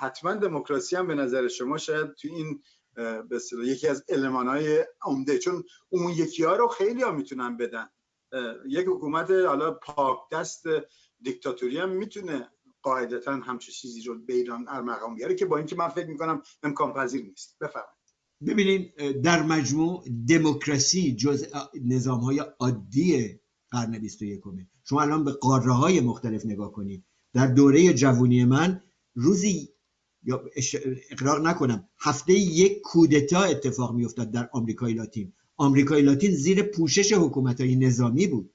[0.00, 2.62] حتما دموکراسی هم به نظر شما شاید تو این
[3.64, 7.88] یکی از های عمده چون اون یکی ها رو خیلی ها می‌تونن بدن.
[8.68, 10.64] یک حکومت حالا پاک دست
[11.20, 12.50] دیکتاتوری هم می‌تونه
[12.82, 16.92] قاعدتا همچه چیزی رو به ایران ارمغان بیاره که با اینکه من فکر می‌کنم امکان
[16.92, 17.56] پذیر نیست.
[17.60, 17.98] بفرمایید.
[18.46, 21.46] ببینید در مجموع دموکراسی جز
[21.84, 23.40] نظام های عادی
[23.70, 24.40] قرن 21
[24.84, 27.04] شما الان به قاره های مختلف نگاه کنید.
[27.34, 28.82] در دوره جوونی من
[29.14, 29.68] روزی
[30.22, 30.44] یا
[31.10, 35.32] اقرار نکنم هفته یک کودتا اتفاق میافتاد در آمریکای لاتین.
[35.56, 38.50] آمریکای لاتین زیر پوشش حکومت های نظامی بود.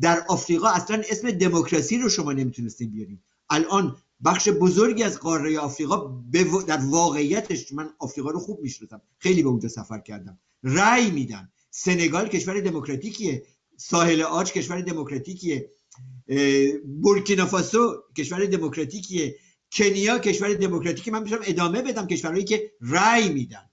[0.00, 3.20] در آفریقا اصلا اسم دموکراسی رو شما نمی‌تونستین بیارین.
[3.50, 6.22] الان بخش بزرگی از قاره آفریقا
[6.66, 9.00] در واقعیتش من آفریقا رو خوب می‌شناسم.
[9.18, 10.38] خیلی به اونجا سفر کردم.
[10.62, 11.50] رأی میدن.
[11.70, 13.42] سنگال کشور دموکراتیکیه.
[13.76, 15.70] ساحل آج کشور دموکراتیکیه.
[17.02, 19.36] بورکینافاسو کشور دموکراتیکیه.
[19.72, 23.70] کنیا کشور دموکراتیکی من می‌تونم ادامه بدم کشورهایی که رأی میدن.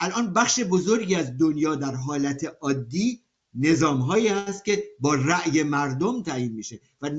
[0.00, 3.22] الان بخش بزرگی از دنیا در حالت عادی
[3.54, 7.10] نظام هایی هست که با رأی مردم تعیین میشه و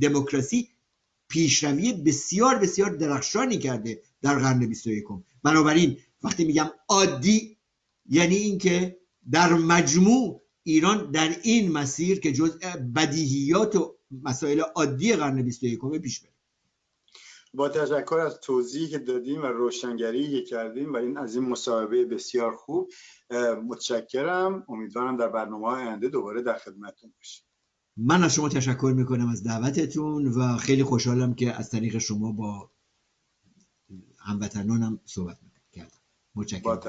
[0.00, 0.68] دموکراسی
[1.28, 5.04] پیشروی بسیار بسیار درخشانی کرده در قرن 21
[5.42, 7.56] بنابراین وقتی میگم عادی
[8.08, 8.96] یعنی اینکه
[9.30, 12.58] در مجموع ایران در این مسیر که جزء
[12.94, 16.31] بدیهیات و مسائل عادی قرن 21 پیش بره.
[17.54, 22.04] با تشکر از توضیحی که دادیم و روشنگری که کردیم و این از این مصاحبه
[22.04, 22.90] بسیار خوب
[23.68, 24.64] متشکرم.
[24.68, 27.44] امیدوارم در برنامه آینده دوباره در خدمتتون باشیم.
[27.96, 32.70] من از شما تشکر می‌کنم از دعوتتون و خیلی خوشحالم که از طریق شما با
[34.18, 35.38] هموطنانم صحبت
[35.72, 35.98] کردم
[36.34, 36.80] متشکرم.